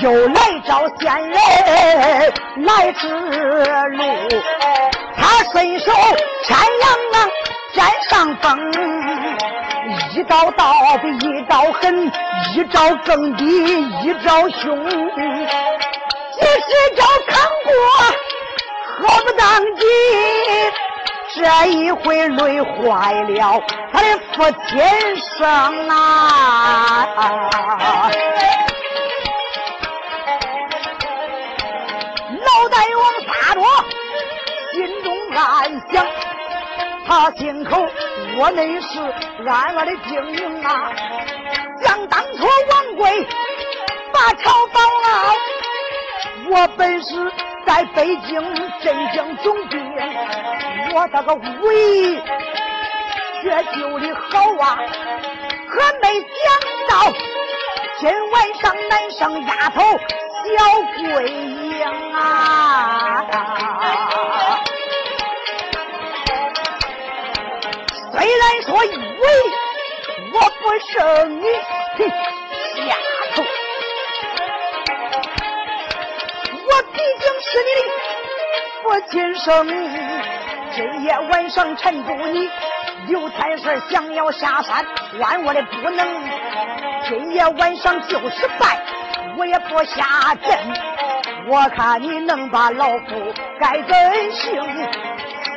[0.01, 1.38] 又来找仙人
[2.59, 4.05] 来指路，
[5.16, 5.90] 他伸手
[6.44, 7.16] 牵羊啊，
[7.74, 8.46] 占上风，
[10.14, 12.07] 一刀刀比一刀狠，
[12.55, 13.44] 一招更比
[14.05, 14.86] 一招凶，
[16.69, 17.73] 几十招扛过，
[18.99, 19.43] 何不当
[19.77, 19.83] 机？
[21.35, 23.62] 这一回累坏了
[23.93, 24.79] 他的父亲
[25.39, 25.95] 生啊！
[32.31, 33.61] 老大王撒着，
[34.73, 35.07] 心中
[35.37, 35.39] 暗
[35.93, 36.07] 想：
[37.07, 37.87] 他心口
[38.37, 39.01] 我内是
[39.47, 40.93] 暗暗的精明啊！
[41.83, 43.27] 想当初王贵
[44.12, 45.35] 把朝保了，
[46.51, 47.32] 我本是
[47.66, 48.42] 在北京
[48.80, 49.78] 镇江总兵，
[50.94, 52.20] 我这个武艺
[53.42, 54.78] 却救的好啊！
[55.68, 56.26] 可没想
[56.88, 57.12] 到
[58.01, 60.57] 今晚上难生丫头小
[61.14, 61.68] 桂英。
[62.14, 63.24] 啊！
[68.11, 68.96] 虽然说以为
[70.32, 70.96] 我不胜
[71.40, 71.44] 你，
[72.88, 72.94] 丫
[76.79, 79.66] 我毕竟是你的父亲生。
[80.76, 82.49] 今夜晚上缠住你
[83.09, 84.87] 有差事想要下山，
[85.18, 86.07] 万我的不能。
[87.09, 88.81] 今夜晚上就是败，
[89.37, 90.57] 我也不下阵。
[91.49, 94.62] 我看你能把老夫改本性，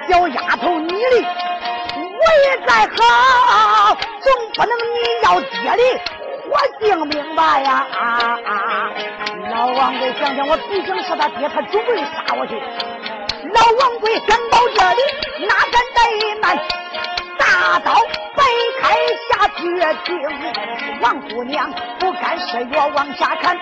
[0.09, 1.27] 小丫头你的
[2.17, 6.01] 我也在好，总不能你要爹的
[6.51, 7.87] 我性命吧呀！
[7.97, 8.91] 啊啊！
[9.51, 12.61] 老王贵想想，我毕竟是他爹，他准备杀我去。
[13.53, 15.01] 老王贵想到这里，
[15.47, 16.59] 哪敢怠慢？
[17.39, 17.93] 大刀
[18.35, 18.43] 摆
[18.81, 18.83] 开
[19.29, 19.63] 下决
[20.03, 20.19] 定，
[21.01, 23.57] 王姑娘不敢示弱往下看，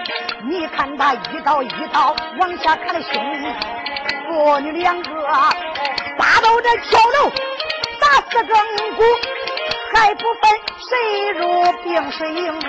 [0.49, 3.13] 你看他一刀一刀往下砍的凶，
[4.27, 5.09] 父女两个
[6.17, 7.31] 打到这桥楼，
[8.01, 9.03] 打死更鼓，
[9.93, 10.89] 还不分谁
[11.31, 11.41] 入
[11.83, 12.59] 冰水营。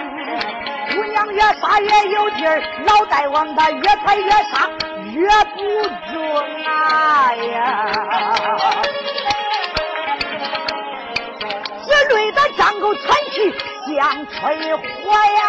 [0.92, 4.68] 姑娘越杀越有劲儿，老大王他越踩越杀，
[5.12, 5.58] 越不
[6.12, 6.14] 中
[6.64, 7.52] 啊呀！
[12.12, 13.54] 累得张口喘气
[13.86, 15.42] 像吹火呀，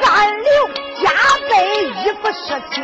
[0.00, 0.08] 汗
[0.42, 0.48] 流
[1.02, 1.04] 浃
[1.50, 1.52] 背，
[1.88, 2.78] 衣服湿青。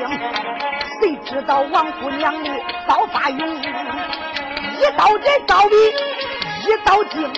[1.01, 2.51] 谁知道王姑娘的
[2.89, 5.77] 刀法勇，一刀这刀比
[6.67, 7.31] 一刀精，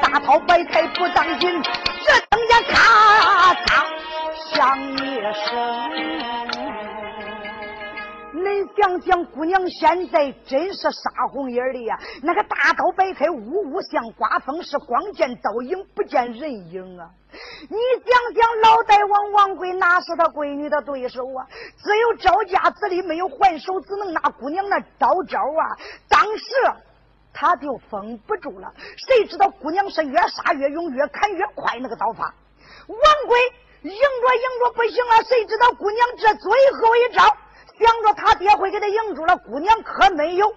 [0.00, 1.62] 大刀摆开不当心，
[2.04, 3.84] 这等下咔嚓
[4.54, 6.47] 响一声。
[8.38, 11.98] 恁想想，姑娘现在真是杀红眼的呀！
[12.22, 17.10] 那个大刀摆开，呜呜像刮风，是光见刀影，不见人影啊！
[17.68, 17.76] 你
[18.06, 21.46] 想想，老大王王贵哪是他闺女的对手啊？
[21.82, 25.62] 只有赵家子里没有还手，只能拿姑娘那刀招啊！
[26.08, 26.44] 当时
[27.32, 28.72] 他就封不住了。
[28.96, 32.34] 谁知道姑娘是越杀越勇，越砍越快，那个刀法。
[32.86, 33.38] 王贵
[33.82, 37.36] 迎着迎着不行了，谁知道姑娘这最后一招？
[37.78, 40.54] 想着他爹会给他迎住了，姑娘可没有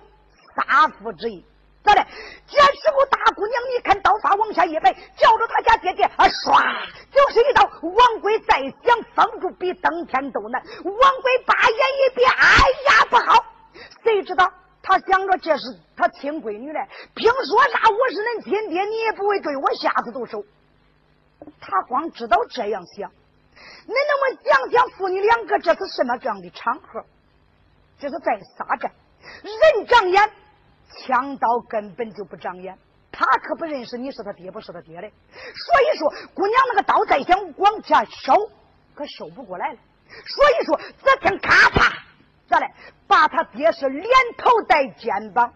[0.55, 1.45] 杀父之意。
[1.84, 2.05] 咋的？
[2.47, 7.63] 这时候大姑娘，你看刀法往下一摆，叫着他家爹爹啊，唰就是一刀。
[7.82, 10.61] 王贵再想封住，比登天都难。
[10.84, 12.57] 王贵把眼一闭，哎
[12.88, 13.43] 呀，不好！
[14.03, 14.51] 谁知道
[14.84, 20.43] 他想着这是他亲闺女嘞，凭说啥我是恁亲爹，你也不会对我下子毒手。
[21.59, 23.11] 他光知道这样想，
[23.88, 27.03] 恁那么想想，父女两个这是什么这样的场合？
[27.99, 28.91] 这是在撒战，
[29.43, 30.32] 人长眼，
[30.97, 32.78] 枪刀根本就不长眼。
[33.12, 35.01] 他可不认识你是他爹，不是他爹的。
[35.01, 38.34] 所以说，姑娘那个刀再想往下收，
[38.95, 39.80] 可收不过来了。
[40.26, 41.91] 所以说，这天咔嚓，
[42.47, 42.68] 咋嘞？
[43.07, 44.07] 把他爹是连
[44.38, 45.53] 头带肩膀，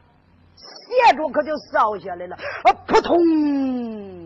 [0.56, 2.36] 斜着可就扫下来了。
[2.36, 4.25] 啊，扑通！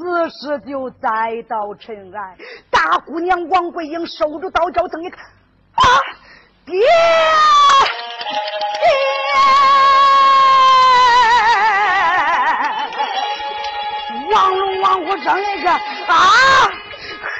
[0.00, 2.36] 此时就栽到尘埃。
[2.70, 5.22] 大姑娘王桂英收住刀，脚瞪一看，
[5.74, 5.84] 啊，
[6.64, 6.80] 爹！
[6.80, 6.86] 爹！
[14.32, 15.78] 王龙王虎生一个啊！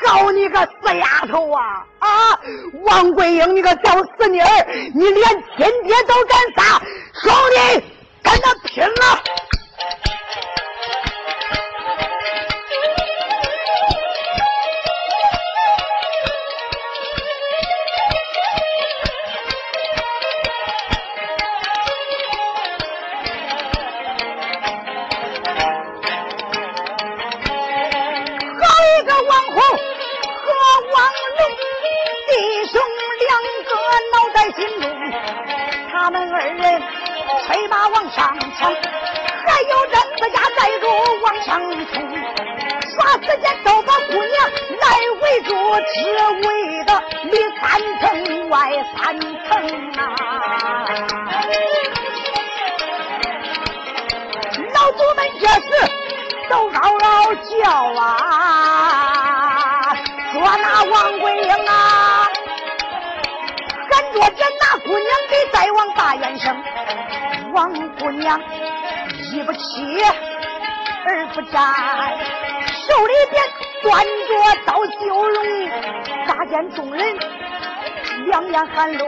[0.07, 1.87] 好你个死丫头啊！
[2.01, 2.39] 啊，
[2.85, 5.25] 王桂英，你个小死妮儿，你连
[5.57, 6.79] 亲爹都敢杀，
[7.23, 7.85] 兄弟，
[8.23, 9.23] 跟他拼了！
[34.61, 34.85] 心中，
[35.91, 36.83] 他们二人
[37.47, 40.87] 催马往上冲，还有人子家带着
[41.23, 41.95] 往上冲，
[42.85, 42.95] 霎
[43.25, 44.37] 时间都把姑娘
[44.83, 44.85] 来
[45.23, 45.49] 围住，
[45.95, 45.97] 只
[46.47, 46.91] 围的
[47.25, 47.65] 里三
[48.01, 48.05] 层
[48.51, 48.55] 外
[48.95, 49.49] 三层
[49.97, 50.05] 啊！
[54.75, 55.67] 老祖们这时
[56.51, 57.59] 都嗷嗷叫
[57.99, 58.05] 啊，
[60.33, 61.73] 说那王桂英啊！
[64.01, 66.57] 眼着这那姑娘给再往大院生，
[67.53, 68.41] 王姑娘
[69.33, 69.59] 一不起
[71.05, 71.63] 二不站，
[72.89, 73.43] 手里边
[73.83, 74.31] 端着
[74.65, 75.45] 刀九龙，
[76.27, 77.19] 大见众人
[78.27, 78.99] 两眼含泪，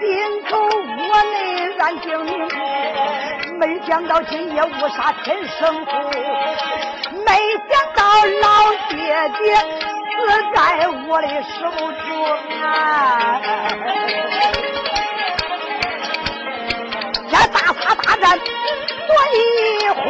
[0.00, 5.90] 心口窝内暗叮咛，没想到今夜误杀亲生父，
[7.24, 7.32] 没
[7.70, 8.04] 想到
[8.42, 8.96] 老爹
[9.38, 9.95] 爹。
[10.16, 10.22] 死
[10.54, 11.70] 在我的手
[12.06, 12.08] 中
[12.62, 13.40] 啊！
[17.30, 19.36] 这大杀大战多一
[19.88, 20.00] 回，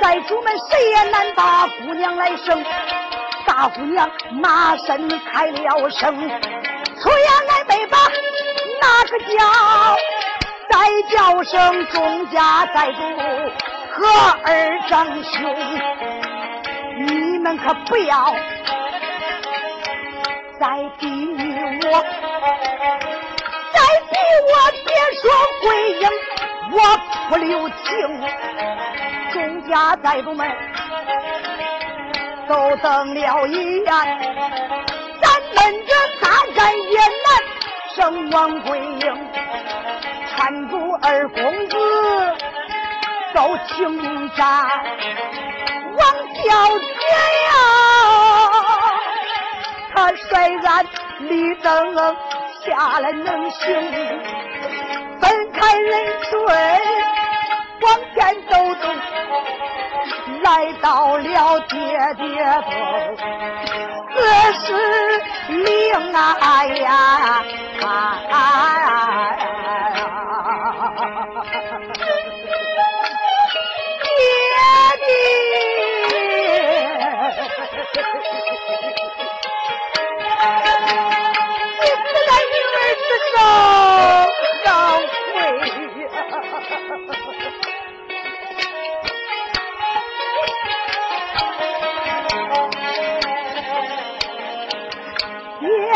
[0.00, 2.64] 寨主们谁也难把姑娘来生，
[3.46, 6.28] 大姑娘马身开了声，
[7.00, 7.96] 出言来没把
[8.80, 9.36] 那个叫，
[10.68, 10.74] 再
[11.10, 13.00] 叫声钟家寨主
[13.92, 13.98] 和
[14.44, 14.48] 二
[14.88, 15.56] 长兄，
[16.98, 18.34] 你们可不要
[20.58, 20.66] 再
[20.98, 21.06] 逼
[21.84, 22.02] 我，
[23.72, 23.78] 再
[24.10, 24.12] 逼
[24.48, 24.50] 我
[24.84, 24.88] 别
[25.22, 25.22] 说
[25.62, 26.04] 回应，
[26.72, 26.76] 我
[27.28, 27.76] 不留情。
[29.32, 29.36] 钟
[29.70, 30.50] 家寨主们
[32.48, 33.92] 都瞪了一眼，
[35.68, 37.28] 跟着大战也难
[37.94, 39.04] 胜王桂英，
[40.34, 41.76] 搀住二公子
[43.34, 43.76] 走青
[44.34, 44.46] 山，
[45.98, 46.00] 王
[46.36, 46.42] 小
[46.78, 47.04] 姐
[47.44, 47.52] 呀，
[49.94, 50.86] 他虽然
[51.18, 51.94] 立正
[52.64, 53.66] 下来能行，
[55.20, 55.92] 分开人
[56.22, 56.38] 水
[57.82, 58.88] 往前走走。
[60.42, 61.78] 来到了爹
[62.16, 62.26] 爹
[62.62, 62.70] 头，
[64.14, 64.20] 这
[64.52, 64.62] 是
[65.52, 67.42] 命啊呀！
[67.78, 67.86] 爹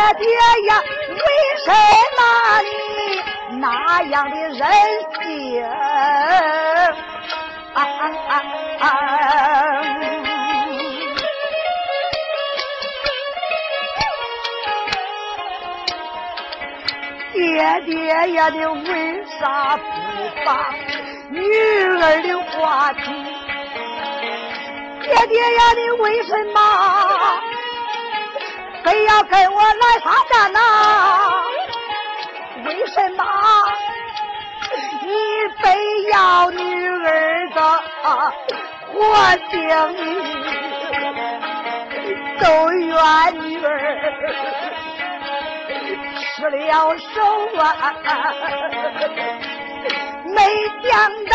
[0.03, 0.27] 爹爹
[0.67, 1.17] 呀，为
[1.65, 1.67] 什
[2.19, 2.21] 么
[2.63, 2.71] 你
[3.61, 4.59] 那样的任
[5.23, 5.65] 性？
[7.75, 8.43] 啊啊
[8.81, 8.85] 啊！
[17.33, 17.93] 爹爹
[18.33, 19.83] 呀，你为啥不
[20.45, 20.75] 把
[21.31, 21.41] 女
[22.03, 23.05] 儿的话听？
[25.03, 26.61] 爹爹呀，你为什么？
[28.85, 30.59] 非要跟我来发战呐？
[32.65, 33.25] 为什么？
[35.03, 35.09] 你
[35.61, 35.65] 非
[36.13, 36.59] 要女
[36.89, 37.59] 儿的
[38.93, 38.93] 活
[39.89, 39.97] 命，
[42.41, 42.95] 都怨
[43.43, 43.69] 女儿
[46.37, 47.15] 失了手
[47.59, 47.63] 啊！
[50.25, 50.37] 没
[50.89, 50.91] 想
[51.27, 51.35] 到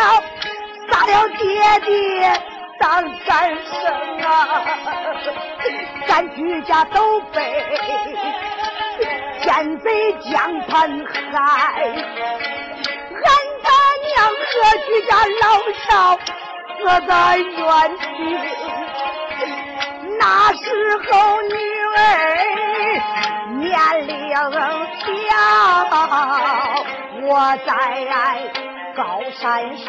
[0.89, 1.41] 杀了爹
[1.86, 1.88] 爹
[2.80, 2.86] 当
[3.26, 3.28] 干
[3.64, 3.76] 生
[4.24, 4.28] 啊，
[6.08, 7.64] 咱居家都被
[9.43, 11.36] 奸贼将盘害。
[14.16, 14.47] 让何
[14.86, 15.45] 居家老
[15.84, 15.88] 少
[16.78, 17.66] 死在冤
[17.99, 18.08] 情，
[20.18, 20.22] 那
[20.53, 20.66] 时
[21.05, 21.12] 候
[21.43, 21.53] 女
[21.97, 21.99] 儿
[23.60, 23.68] 年
[24.08, 24.16] 龄
[24.97, 25.30] 小，
[27.22, 27.30] 我
[27.66, 27.70] 在
[28.95, 28.99] 高
[29.39, 29.86] 山上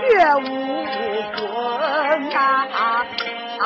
[0.00, 0.46] 学武
[1.36, 1.38] 功
[2.32, 2.34] 啊！
[3.60, 3.64] 俺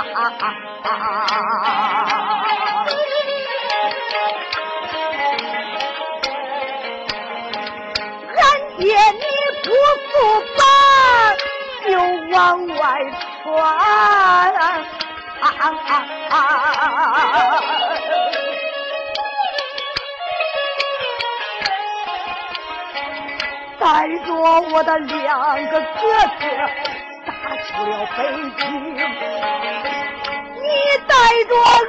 [8.78, 8.82] 爹
[9.12, 9.32] 你。
[9.62, 9.72] 不复
[10.57, 10.61] 返
[11.86, 11.93] 就
[12.34, 12.36] 往
[12.66, 12.82] 外
[13.45, 13.47] 传，
[23.78, 23.84] 带
[24.24, 26.01] 着我的两个哥
[26.40, 26.45] 哥
[27.68, 28.18] 出了北
[28.58, 30.66] 京，你
[31.06, 31.12] 带
[31.44, 31.84] 着二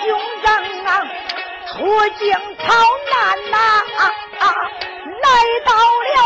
[0.00, 0.02] 兄
[0.42, 0.46] 长
[0.86, 0.88] 啊
[1.66, 1.72] 出
[2.18, 2.22] 京
[2.58, 2.64] 逃
[3.10, 3.14] 难
[3.50, 3.54] 呐，
[5.22, 5.26] 来
[5.64, 5.68] 到
[6.14, 6.16] 了。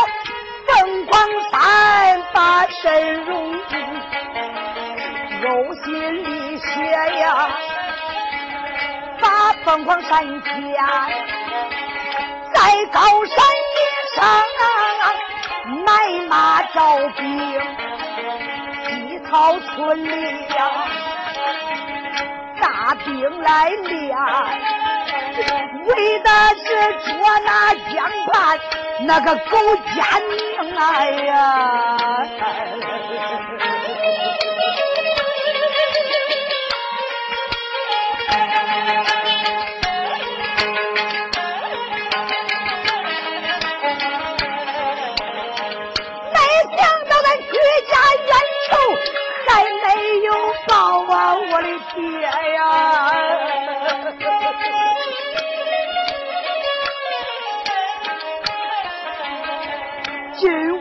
[0.67, 0.71] 凤
[1.07, 1.11] 凰
[1.49, 1.51] 山
[2.31, 2.37] 把
[2.67, 2.85] 身
[3.25, 3.29] 容，
[5.41, 5.47] 肉
[5.83, 5.87] 心
[6.23, 6.27] 里
[6.59, 6.69] 血
[7.19, 7.49] 呀，
[9.19, 10.47] 把凤凰山家
[12.53, 12.57] 在
[12.93, 13.35] 高山
[13.75, 13.79] 野
[14.15, 14.19] 上
[15.83, 15.87] 买
[16.27, 16.77] 马招
[17.17, 17.27] 兵，
[19.29, 20.09] 草村里
[20.47, 20.87] 呀，
[22.59, 24.49] 大兵来了，
[25.85, 26.65] 为的是
[27.05, 28.59] 捉拿江畔
[29.01, 29.57] 那个狗
[29.93, 30.03] 奸。
[30.77, 32.25] 哎呀！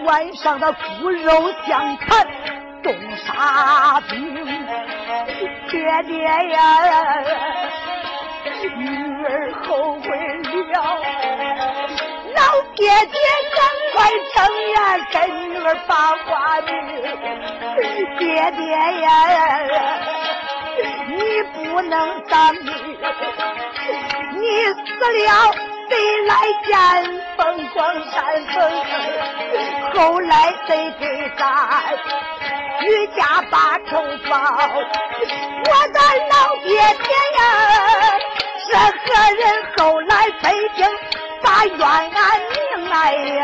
[0.09, 2.27] 晚上的骨肉相残，
[2.83, 4.35] 冻杀兵，
[5.69, 6.59] 爹爹呀，
[8.79, 8.83] 女
[9.27, 10.09] 儿后悔
[10.73, 10.77] 了，
[12.35, 12.41] 老
[12.75, 13.21] 爹爹
[13.55, 13.61] 赶
[13.93, 13.97] 快
[14.33, 14.37] 睁
[14.71, 14.77] 眼
[15.13, 15.17] 跟
[15.51, 15.93] 女儿把
[16.25, 16.69] 话明，
[18.19, 18.65] 爹爹
[19.03, 19.09] 呀，
[21.09, 21.95] 你不能
[22.31, 22.71] 当女，
[24.41, 24.43] 你
[24.73, 24.79] 死
[25.27, 25.68] 了。
[25.89, 25.93] 谁
[26.27, 26.35] 来
[26.65, 26.73] 见
[27.37, 27.77] 凤凰
[28.11, 28.17] 山
[28.47, 28.57] 峰？
[29.95, 30.71] 后来谁
[31.01, 31.05] 给
[31.37, 31.43] 咱
[32.83, 33.91] 余家把仇
[34.29, 34.37] 报？
[35.65, 35.99] 我的
[36.31, 37.09] 老爹爹
[37.39, 37.41] 呀，
[38.67, 39.09] 是何
[39.41, 39.43] 人？
[39.79, 40.13] 后来
[40.43, 40.87] 北京
[41.43, 42.19] 把冤案
[42.51, 43.43] 明来呀！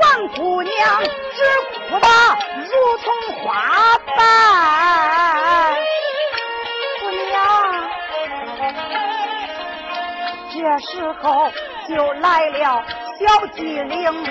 [0.00, 1.38] 王姑娘只
[1.90, 2.06] 哭吧
[2.72, 3.06] 如同
[3.38, 4.16] 花瓣。
[7.00, 7.36] 姑娘，
[10.50, 11.22] 这时候
[11.88, 12.84] 就来了
[13.18, 14.24] 小机灵，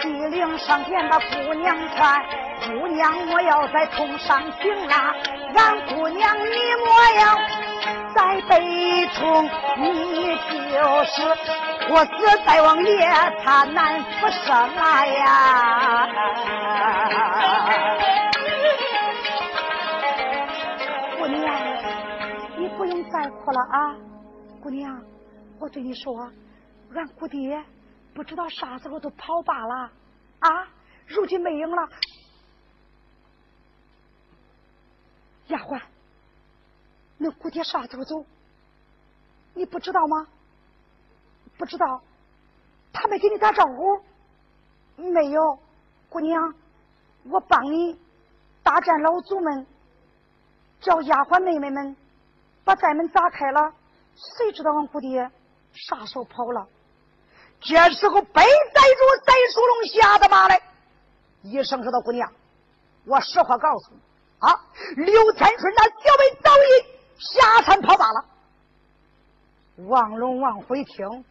[0.00, 1.98] 机灵上前把姑娘劝，
[2.66, 5.14] 姑娘我要在通上行啦，
[5.54, 6.88] 让姑娘你莫
[7.20, 7.38] 要
[8.14, 9.44] 在北冲，
[9.78, 11.22] 你就是。
[11.90, 12.12] 我死
[12.46, 13.10] 在王爷，
[13.42, 16.06] 他难复生啊呀！
[21.18, 21.42] 姑娘，
[22.56, 23.96] 你不用再哭了啊！
[24.62, 25.02] 姑娘，
[25.58, 26.30] 我对你说，
[26.94, 27.60] 俺姑爹
[28.14, 29.90] 不知道啥时候都跑罢了
[30.38, 30.68] 啊！
[31.06, 31.88] 如今没影了。
[35.48, 35.80] 丫鬟，
[37.22, 38.26] 那姑爹啥时候走？
[39.54, 40.26] 你不知道吗？
[41.56, 42.02] 不知道，
[42.92, 44.00] 他没给你打招呼，
[44.96, 45.58] 没有，
[46.08, 46.52] 姑娘，
[47.24, 47.96] 我帮你
[48.64, 49.64] 大战老祖们，
[50.80, 51.96] 叫丫鬟妹妹们
[52.64, 53.72] 把寨门砸开了，
[54.16, 55.30] 谁知道俺姑爹
[55.72, 56.66] 啥时候跑了？
[57.60, 60.60] 这时候北寨主戴书龙吓得骂来，
[61.42, 62.32] 一声说道：“姑娘，
[63.04, 64.00] 我实话告诉你
[64.40, 64.58] 啊，
[64.96, 66.91] 刘天顺那小辈早已
[67.22, 68.24] 下山跑马了。”
[69.88, 71.24] 王龙王回听。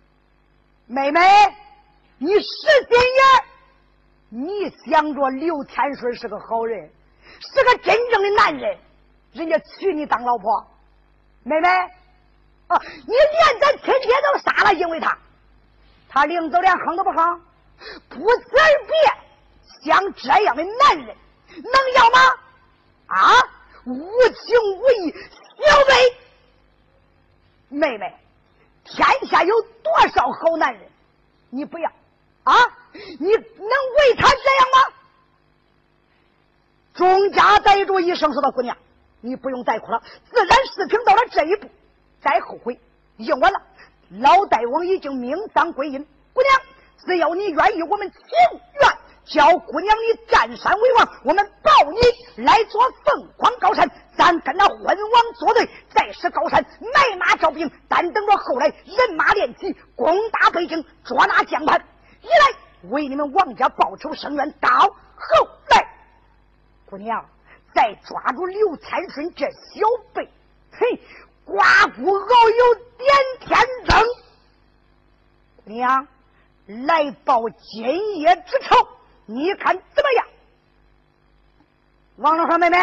[0.88, 1.22] 妹妹，
[2.18, 6.92] 你实心眼，你想着刘天顺是个好人，
[7.40, 8.78] 是个真正的男人，
[9.32, 10.68] 人家娶你当老婆。
[11.44, 11.70] 妹妹，
[12.68, 12.78] 啊！
[13.08, 15.18] 你连咱亲爹都杀了，因为他，
[16.10, 17.42] 他临走连哼都不哼，
[18.10, 21.16] 不辞而别，像这样的男人
[21.56, 22.20] 能要吗？
[23.08, 23.34] 啊！
[23.86, 25.16] 无情无义，
[25.58, 26.18] 刘备，
[27.70, 28.16] 妹妹，
[28.84, 30.82] 天下有多少好男人，
[31.50, 31.92] 你不要
[32.44, 32.54] 啊？
[32.94, 34.94] 你能为他这样吗？
[36.94, 38.78] 钟家呆住一声，说道：“姑娘，
[39.22, 40.04] 你不用再哭了。
[40.30, 41.70] 自然事情到了这一步，
[42.22, 42.80] 再后悔
[43.18, 43.62] 已经晚了。
[44.10, 46.62] 老大王已经命丧归阴，姑娘，
[47.06, 48.22] 只要你愿意，我们情
[48.82, 48.98] 愿
[49.32, 56.62] 叫姑娘你占山为王，我们保你来做凤凰高山，咱跟那昏王作对，再使高山
[56.94, 61.82] 买马招兵，但等着后来人马练起，攻打北京，捉拿江畔，
[62.22, 65.88] 一来为你们王家报仇伸冤，到后来。”
[66.90, 67.26] 姑娘，
[67.74, 70.30] 再抓住刘天顺这小辈，
[70.74, 71.00] 嘿，
[71.48, 73.08] 寡妇熬有点
[73.40, 73.58] 天
[73.88, 74.06] 灯。
[75.64, 76.06] 姑娘，
[76.86, 78.88] 来报今夜之仇，
[79.26, 80.28] 你看怎么样？
[82.18, 82.78] 王龙说：“妹妹，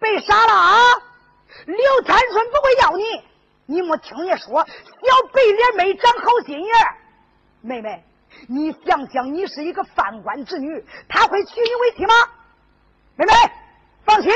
[0.00, 0.78] 被杀了啊！
[1.66, 3.04] 刘天顺不会要你，
[3.66, 6.74] 你没听人说小白脸没长好心眼
[7.60, 8.02] 妹妹，
[8.48, 12.14] 你想想，你是一个犯官之女，他会娶你为妻吗？”
[13.14, 13.32] 妹妹，
[14.04, 14.32] 放心，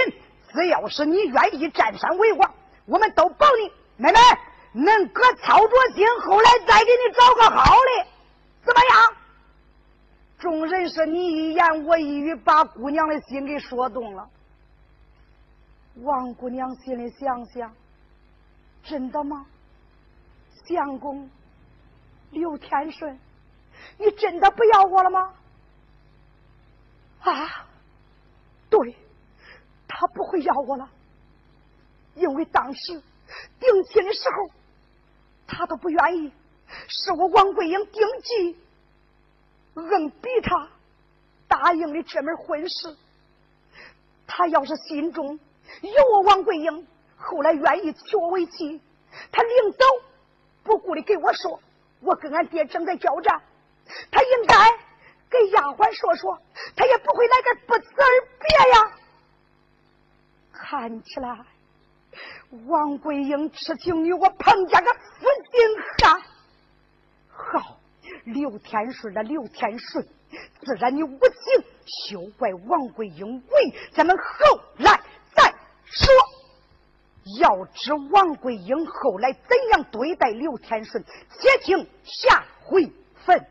[0.52, 2.54] 只要是你愿意占山为王，
[2.84, 3.72] 我们都保你。
[3.96, 4.20] 妹妹，
[4.72, 8.06] 能哥操着心，后来再给你找个好的，
[8.64, 9.16] 怎么样？
[10.38, 14.28] 众人是你一言我一语，把姑娘的心给说动了。
[16.02, 17.74] 王姑娘心里想想，
[18.84, 19.46] 真的吗？
[20.66, 21.30] 相公，
[22.30, 23.18] 刘天顺，
[23.98, 25.34] 你真的不要我了吗？
[27.20, 27.66] 啊！
[28.68, 28.94] 对，
[29.88, 30.88] 他不会要我了，
[32.14, 33.02] 因为当时
[33.58, 34.50] 定亲的时候，
[35.46, 36.32] 他都不愿意，
[36.88, 38.58] 是我王桂英定计，
[39.82, 40.68] 硬逼他
[41.48, 42.96] 答应的这门婚事。
[44.26, 45.38] 他要是心中
[45.82, 48.80] 有我王桂英，后来愿意娶我为妻，
[49.32, 49.84] 他临走
[50.64, 51.60] 不顾的给我说，
[52.00, 53.42] 我跟俺爹正在交战，
[54.10, 54.56] 他应该。
[55.28, 56.40] 给丫鬟说说，
[56.76, 58.92] 他也不会来个不辞而别呀。
[60.52, 61.44] 看起来，
[62.66, 66.22] 王桂英痴情女，我彭家个负心汉。
[67.28, 67.76] 好，
[68.26, 70.04] 刘天顺的刘天顺，
[70.60, 71.64] 自然你无情，
[72.10, 75.00] 休怪王桂英为咱们后来
[75.34, 75.54] 再
[75.84, 76.12] 说。
[77.40, 79.40] 要知王桂英后来怎
[79.72, 81.04] 样对待刘天顺，
[81.38, 82.92] 且听下回
[83.24, 83.46] 分。